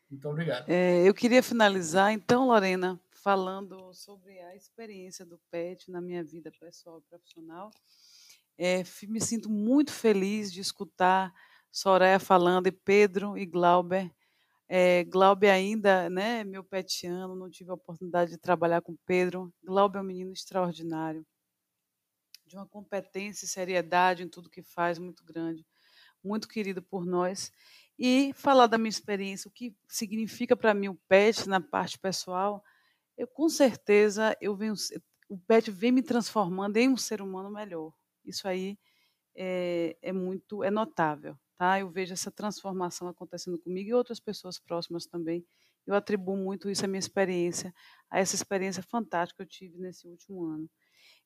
Muito 0.09 0.27
obrigado. 0.29 0.69
É, 0.69 1.07
eu 1.07 1.13
queria 1.13 1.43
finalizar, 1.43 2.11
então, 2.13 2.47
Lorena, 2.47 2.99
falando 3.11 3.93
sobre 3.93 4.39
a 4.39 4.55
experiência 4.55 5.25
do 5.25 5.37
PET 5.51 5.91
na 5.91 5.99
minha 5.99 6.23
vida 6.23 6.51
pessoal 6.59 6.99
e 6.99 7.09
profissional. 7.09 7.69
É, 8.57 8.83
me 9.03 9.19
sinto 9.19 9.49
muito 9.49 9.91
feliz 9.91 10.51
de 10.51 10.61
escutar 10.61 11.33
Soraya 11.71 12.19
falando 12.19 12.67
e 12.67 12.71
Pedro 12.71 13.37
e 13.37 13.45
Glauber. 13.45 14.09
É, 14.67 15.03
Glauber 15.03 15.49
ainda, 15.49 16.09
né, 16.09 16.43
meu 16.43 16.63
petiano, 16.63 17.35
não 17.35 17.49
tive 17.49 17.69
a 17.69 17.75
oportunidade 17.75 18.31
de 18.31 18.37
trabalhar 18.37 18.81
com 18.81 18.95
Pedro. 19.05 19.53
Glauber 19.63 19.99
é 19.99 20.01
um 20.01 20.05
menino 20.05 20.31
extraordinário, 20.31 21.25
de 22.45 22.55
uma 22.55 22.65
competência 22.65 23.45
e 23.45 23.47
seriedade 23.47 24.23
em 24.23 24.29
tudo 24.29 24.49
que 24.49 24.63
faz 24.63 24.97
muito 24.97 25.23
grande, 25.23 25.65
muito 26.23 26.47
querido 26.47 26.81
por 26.81 27.05
nós. 27.05 27.51
E 27.99 28.31
falar 28.33 28.67
da 28.67 28.77
minha 28.77 28.89
experiência, 28.89 29.47
o 29.49 29.51
que 29.51 29.75
significa 29.87 30.55
para 30.55 30.73
mim 30.73 30.89
o 30.89 30.99
PET 31.07 31.47
na 31.49 31.59
parte 31.59 31.97
pessoal, 31.97 32.63
eu 33.17 33.27
com 33.27 33.49
certeza 33.49 34.37
eu 34.41 34.55
venho, 34.55 34.73
o 35.29 35.37
PET 35.39 35.71
vem 35.71 35.91
me 35.91 36.03
transformando 36.03 36.77
em 36.77 36.89
um 36.89 36.97
ser 36.97 37.21
humano 37.21 37.49
melhor. 37.51 37.93
Isso 38.25 38.47
aí 38.47 38.77
é, 39.35 39.97
é 40.01 40.13
muito, 40.13 40.63
é 40.63 40.71
notável, 40.71 41.37
tá? 41.57 41.79
Eu 41.79 41.89
vejo 41.89 42.13
essa 42.13 42.31
transformação 42.31 43.07
acontecendo 43.07 43.59
comigo 43.59 43.89
e 43.89 43.93
outras 43.93 44.19
pessoas 44.19 44.59
próximas 44.59 45.05
também. 45.05 45.45
Eu 45.85 45.95
atribuo 45.95 46.37
muito 46.37 46.69
isso 46.69 46.85
à 46.85 46.87
minha 46.87 46.99
experiência, 46.99 47.73
a 48.09 48.19
essa 48.19 48.35
experiência 48.35 48.83
fantástica 48.83 49.37
que 49.37 49.43
eu 49.43 49.47
tive 49.47 49.79
nesse 49.79 50.07
último 50.07 50.45
ano. 50.45 50.69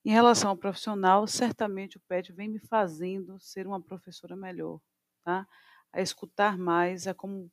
Em 0.06 0.12
relação 0.12 0.50
ao 0.50 0.58
profissional, 0.58 1.28
certamente 1.28 1.98
o 1.98 2.02
PET 2.08 2.34
vem 2.34 2.50
me 2.50 2.60
fazendo 2.60 3.40
ser 3.40 3.68
uma 3.68 3.82
professora 3.82 4.36
melhor, 4.36 4.80
tá? 5.24 5.48
A 5.94 6.02
escutar 6.02 6.58
mais, 6.58 7.08
a 7.08 7.14
como 7.14 7.52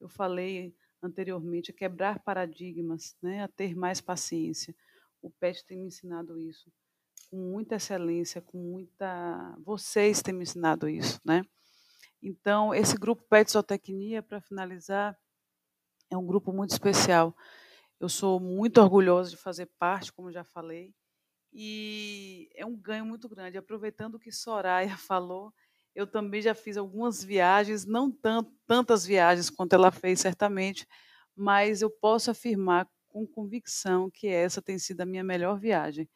eu 0.00 0.08
falei 0.08 0.74
anteriormente, 1.02 1.70
a 1.70 1.74
quebrar 1.74 2.20
paradigmas, 2.20 3.16
né? 3.22 3.42
A 3.42 3.48
ter 3.48 3.74
mais 3.76 4.00
paciência. 4.00 4.74
O 5.22 5.30
PET 5.30 5.64
tem 5.66 5.78
me 5.78 5.86
ensinado 5.86 6.38
isso 6.40 6.70
com 7.30 7.36
muita 7.36 7.76
excelência, 7.76 8.40
com 8.40 8.58
muita. 8.58 9.56
Vocês 9.64 10.22
têm 10.22 10.34
me 10.34 10.42
ensinado 10.44 10.88
isso, 10.88 11.20
né? 11.24 11.42
Então, 12.22 12.74
esse 12.74 12.96
grupo 12.96 13.22
Pet 13.28 13.50
Zootecnia, 13.50 14.22
para 14.22 14.40
finalizar, 14.40 15.16
é 16.10 16.16
um 16.16 16.26
grupo 16.26 16.52
muito 16.52 16.70
especial. 16.70 17.36
Eu 18.00 18.08
sou 18.08 18.40
muito 18.40 18.80
orgulhosa 18.80 19.30
de 19.30 19.36
fazer 19.36 19.66
parte, 19.78 20.12
como 20.12 20.32
já 20.32 20.44
falei, 20.44 20.94
e 21.52 22.50
é 22.54 22.66
um 22.66 22.76
ganho 22.76 23.06
muito 23.06 23.28
grande. 23.28 23.58
Aproveitando 23.58 24.16
o 24.16 24.20
que 24.20 24.32
Soraya 24.32 24.96
falou, 24.98 25.54
eu 25.96 26.06
também 26.06 26.42
já 26.42 26.54
fiz 26.54 26.76
algumas 26.76 27.24
viagens, 27.24 27.86
não 27.86 28.10
tanto, 28.10 28.52
tantas 28.66 29.06
viagens 29.06 29.48
quanto 29.48 29.72
ela 29.72 29.90
fez, 29.90 30.20
certamente, 30.20 30.86
mas 31.34 31.80
eu 31.80 31.90
posso 31.90 32.30
afirmar 32.30 32.86
com 33.08 33.26
convicção 33.26 34.10
que 34.10 34.28
essa 34.28 34.60
tem 34.60 34.78
sido 34.78 35.00
a 35.00 35.06
minha 35.06 35.24
melhor 35.24 35.58
viagem 35.58 36.06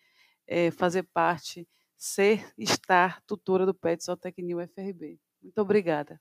é, 0.47 0.71
fazer 0.71 1.05
parte, 1.15 1.67
ser, 1.97 2.53
estar 2.59 3.23
tutora 3.23 3.65
do 3.65 3.75
PET 3.75 4.05
Zootecnia 4.05 4.59
UFRB. 4.59 5.19
Muito 5.43 5.59
obrigada. 5.59 6.21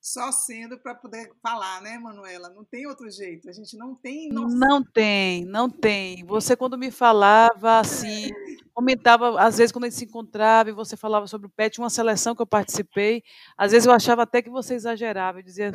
Só 0.00 0.30
sendo 0.32 0.78
para 0.78 0.94
poder 0.94 1.32
falar, 1.42 1.80
né, 1.80 1.98
Manuela? 1.98 2.50
Não 2.50 2.62
tem 2.62 2.86
outro 2.86 3.10
jeito. 3.10 3.48
A 3.48 3.52
gente 3.52 3.74
não 3.76 3.94
tem. 3.94 4.28
Noção. 4.28 4.58
Não 4.58 4.82
tem, 4.82 5.44
não 5.46 5.68
tem. 5.70 6.24
Você, 6.26 6.54
quando 6.54 6.76
me 6.76 6.90
falava 6.90 7.78
assim, 7.78 8.30
comentava, 8.74 9.40
às 9.40 9.56
vezes, 9.56 9.70
quando 9.70 9.84
a 9.84 9.88
gente 9.88 9.98
se 9.98 10.04
encontrava 10.04 10.68
e 10.68 10.72
você 10.72 10.96
falava 10.96 11.28
sobre 11.28 11.46
o 11.46 11.50
PET, 11.50 11.78
uma 11.78 11.88
seleção 11.88 12.34
que 12.34 12.42
eu 12.42 12.46
participei, 12.46 13.22
às 13.56 13.70
vezes 13.70 13.86
eu 13.86 13.92
achava 13.92 14.22
até 14.22 14.42
que 14.42 14.50
você 14.50 14.74
exagerava, 14.74 15.38
eu 15.38 15.42
dizia, 15.44 15.72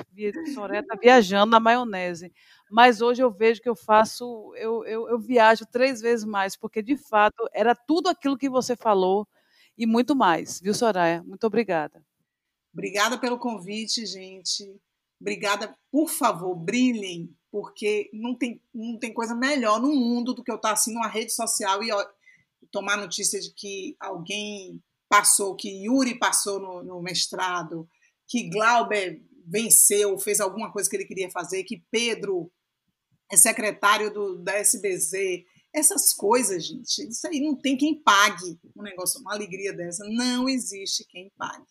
Soraya 0.53 0.81
está 0.81 0.95
viajando 0.95 1.49
na 1.49 1.59
maionese. 1.59 2.31
Mas 2.69 3.01
hoje 3.01 3.23
eu 3.23 3.31
vejo 3.31 3.61
que 3.61 3.69
eu 3.69 3.75
faço, 3.75 4.53
eu, 4.57 4.85
eu, 4.85 5.09
eu 5.09 5.19
viajo 5.19 5.65
três 5.65 6.01
vezes 6.01 6.25
mais, 6.25 6.57
porque 6.57 6.83
de 6.83 6.97
fato 6.97 7.49
era 7.53 7.73
tudo 7.73 8.09
aquilo 8.09 8.37
que 8.37 8.49
você 8.49 8.75
falou 8.75 9.25
e 9.77 9.85
muito 9.85 10.13
mais, 10.15 10.59
viu, 10.59 10.73
Soraya? 10.73 11.23
Muito 11.23 11.47
obrigada. 11.47 12.03
Obrigada 12.73 13.17
pelo 13.17 13.39
convite, 13.39 14.05
gente. 14.05 14.69
Obrigada, 15.19 15.75
por 15.91 16.09
favor, 16.09 16.55
brilhem, 16.55 17.33
porque 17.49 18.09
não 18.13 18.35
tem, 18.35 18.61
não 18.73 18.99
tem 18.99 19.13
coisa 19.13 19.33
melhor 19.33 19.81
no 19.81 19.93
mundo 19.95 20.33
do 20.33 20.43
que 20.43 20.51
eu 20.51 20.57
estar 20.57 20.73
assim 20.73 20.93
numa 20.93 21.07
rede 21.07 21.33
social 21.33 21.81
e 21.81 21.89
tomar 22.71 22.97
notícia 22.97 23.39
de 23.39 23.53
que 23.53 23.95
alguém 23.99 24.81
passou, 25.09 25.55
que 25.55 25.69
Yuri 25.85 26.17
passou 26.19 26.59
no, 26.59 26.83
no 26.83 27.01
mestrado, 27.01 27.87
que 28.27 28.49
Glauber 28.49 29.21
venceu, 29.45 30.17
fez 30.19 30.39
alguma 30.39 30.71
coisa 30.71 30.89
que 30.89 30.95
ele 30.95 31.05
queria 31.05 31.29
fazer, 31.31 31.63
que 31.63 31.83
Pedro 31.89 32.51
é 33.31 33.35
secretário 33.35 34.13
do, 34.13 34.37
da 34.37 34.53
SBZ. 34.53 35.43
Essas 35.73 36.13
coisas, 36.13 36.65
gente, 36.65 37.09
isso 37.09 37.27
aí 37.27 37.41
não 37.41 37.55
tem 37.55 37.75
quem 37.75 38.01
pague 38.01 38.59
um 38.75 38.83
negócio, 38.83 39.19
uma 39.21 39.33
alegria 39.33 39.73
dessa. 39.73 40.03
Não 40.07 40.47
existe 40.47 41.05
quem 41.07 41.31
pague. 41.37 41.67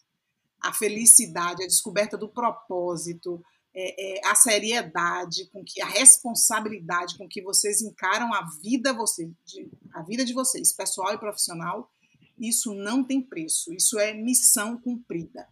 A 0.61 0.73
felicidade, 0.73 1.63
a 1.63 1.67
descoberta 1.67 2.17
do 2.17 2.29
propósito, 2.29 3.41
é, 3.81 4.19
é, 4.19 4.27
a 4.27 4.35
seriedade, 4.35 5.49
com 5.53 5.63
que 5.65 5.81
a 5.81 5.87
responsabilidade 5.87 7.17
com 7.17 7.29
que 7.29 7.41
vocês 7.41 7.81
encaram 7.81 8.35
a 8.35 8.45
vida, 8.61 8.93
você, 8.93 9.31
de, 9.47 9.71
a 9.95 10.03
vida 10.03 10.25
de 10.25 10.35
vocês, 10.35 10.73
pessoal 10.73 11.15
e 11.15 11.19
profissional, 11.19 11.89
isso 12.37 12.75
não 12.75 13.05
tem 13.05 13.23
preço. 13.23 13.73
Isso 13.73 13.97
é 13.97 14.13
missão 14.13 14.77
cumprida. 14.81 15.47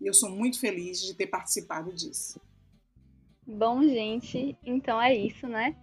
E 0.00 0.06
eu 0.06 0.14
sou 0.14 0.30
muito 0.30 0.60
feliz 0.60 1.02
de 1.02 1.14
ter 1.14 1.26
participado 1.26 1.92
disso. 1.92 2.40
Bom, 3.44 3.82
gente, 3.82 4.56
então 4.64 5.02
é 5.02 5.12
isso, 5.16 5.48
né? 5.48 5.74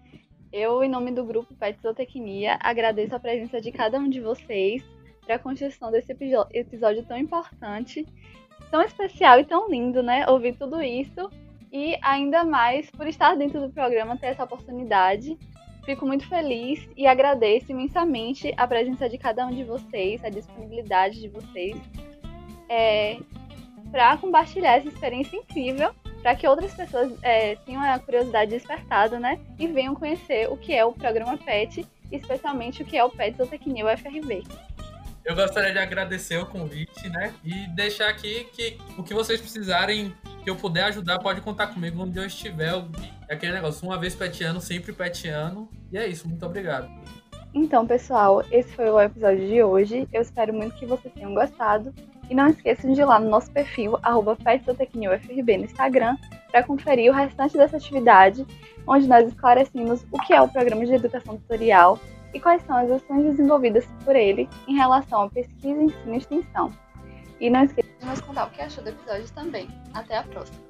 Eu, 0.54 0.82
em 0.82 0.90
nome 0.90 1.12
do 1.12 1.26
grupo 1.26 1.54
Pet 1.56 1.78
Zootecnia, 1.82 2.58
agradeço 2.62 3.14
a 3.14 3.20
presença 3.20 3.60
de 3.60 3.74
cada 3.74 4.00
um 4.00 4.08
de 4.10 4.22
vocês 4.22 4.82
para 5.26 5.36
a 5.36 5.40
construção 5.40 5.92
desse 5.92 6.16
episódio 6.54 7.06
tão 7.06 7.18
importante, 7.18 8.08
tão 8.72 8.82
especial 8.82 9.42
e 9.42 9.46
tão 9.46 9.70
lindo, 9.70 10.02
né? 10.02 10.26
Ouvir 10.30 10.56
tudo 10.56 10.82
isso 10.82 11.30
e 11.76 12.00
ainda 12.02 12.46
mais 12.46 12.90
por 12.90 13.06
estar 13.06 13.36
dentro 13.36 13.60
do 13.60 13.70
programa 13.70 14.16
ter 14.16 14.28
essa 14.28 14.46
oportunidade. 14.46 15.38
Fico 15.84 16.06
muito 16.06 16.26
feliz 16.30 16.88
e 16.96 17.06
agradeço 17.06 17.70
imensamente 17.70 18.54
a 18.56 18.66
presença 18.66 19.10
de 19.10 19.18
cada 19.18 19.46
um 19.46 19.52
de 19.52 19.66
vocês, 19.66 20.24
a 20.24 20.30
disponibilidade 20.30 21.20
de 21.20 21.28
vocês 21.28 21.76
é, 22.70 23.18
para 23.92 24.16
compartilhar 24.16 24.78
essa 24.78 24.88
experiência 24.88 25.36
incrível, 25.36 25.94
para 26.22 26.34
que 26.34 26.48
outras 26.48 26.74
pessoas 26.74 27.12
é, 27.22 27.58
tenham 27.58 27.84
a 27.84 28.00
curiosidade 28.00 28.52
despertada, 28.52 29.20
né? 29.20 29.38
E 29.60 29.68
venham 29.68 29.94
conhecer 29.94 30.50
o 30.50 30.56
que 30.56 30.74
é 30.74 30.86
o 30.86 30.94
programa 30.94 31.38
PET, 31.38 31.86
especialmente 32.10 32.84
o 32.84 32.86
que 32.86 32.98
é 32.98 33.04
o 33.04 33.10
PET 33.10 33.36
Zootecnia 33.36 33.86
UFRB. 33.86 34.44
Eu 35.26 35.36
gostaria 35.36 35.74
de 35.74 35.80
agradecer 35.80 36.38
o 36.38 36.46
convite, 36.46 37.10
né? 37.10 37.34
E 37.44 37.68
deixar 37.76 38.08
aqui 38.08 38.46
que 38.54 38.78
o 38.98 39.04
que 39.04 39.14
vocês 39.14 39.42
precisarem 39.42 40.16
que 40.46 40.50
eu 40.52 40.56
puder 40.56 40.84
ajudar, 40.84 41.18
pode 41.18 41.42
contar 41.42 41.68
comigo 41.68 42.04
onde 42.04 42.20
eu 42.20 42.26
estiver. 42.26 42.72
É 43.28 43.34
aquele 43.34 43.54
negócio, 43.54 43.86
uma 43.86 43.98
vez 43.98 44.14
petiano, 44.14 44.62
sempre 44.62 44.94
petiano. 44.94 45.68
E 45.92 45.98
é 45.98 46.08
isso, 46.08 46.30
muito 46.30 46.46
obrigado. 46.46 46.88
Então, 47.52 47.88
pessoal, 47.88 48.44
esse 48.52 48.72
foi 48.76 48.88
o 48.92 49.02
episódio 49.02 49.48
de 49.48 49.64
hoje. 49.64 50.08
Eu 50.14 50.22
espero 50.22 50.54
muito 50.54 50.76
que 50.76 50.86
vocês 50.86 51.12
tenham 51.16 51.34
gostado. 51.34 51.92
E 52.30 52.36
não 52.36 52.48
esqueçam 52.48 52.94
de 52.94 53.02
ir 53.02 53.06
lá 53.06 53.20
no 53.20 53.28
nosso 53.28 53.50
perfil, 53.52 53.98
arroba 54.04 54.38
no 54.38 55.66
Instagram, 55.66 56.16
para 56.52 56.64
conferir 56.64 57.12
o 57.12 57.16
restante 57.16 57.58
dessa 57.58 57.78
atividade, 57.78 58.46
onde 58.88 59.08
nós 59.08 59.28
esclarecemos 59.28 60.06
o 60.12 60.20
que 60.20 60.34
é 60.34 60.42
o 60.42 60.48
programa 60.48 60.86
de 60.86 60.94
educação 60.94 61.38
tutorial 61.38 62.00
e 62.36 62.40
quais 62.40 62.62
são 62.68 62.78
as 62.78 62.92
ações 62.92 63.24
desenvolvidas 63.24 63.86
por 64.04 64.16
ele 64.16 64.48
em 64.68 64.76
relação 64.76 65.24
à 65.24 65.30
pesquisa, 65.30 65.82
ensino 65.82 66.14
e 66.14 66.18
extensão. 66.18 66.72
E 67.40 67.50
não 67.50 67.64
esqueça 67.64 67.90
de 68.00 68.06
nos 68.06 68.22
contar 68.22 68.46
o 68.48 68.52
que 68.52 68.62
achou 68.62 68.84
do 68.84 68.90
episódio 68.90 69.30
também. 69.34 69.68
Até 69.94 70.18
a 70.18 70.24
próxima! 70.24 70.65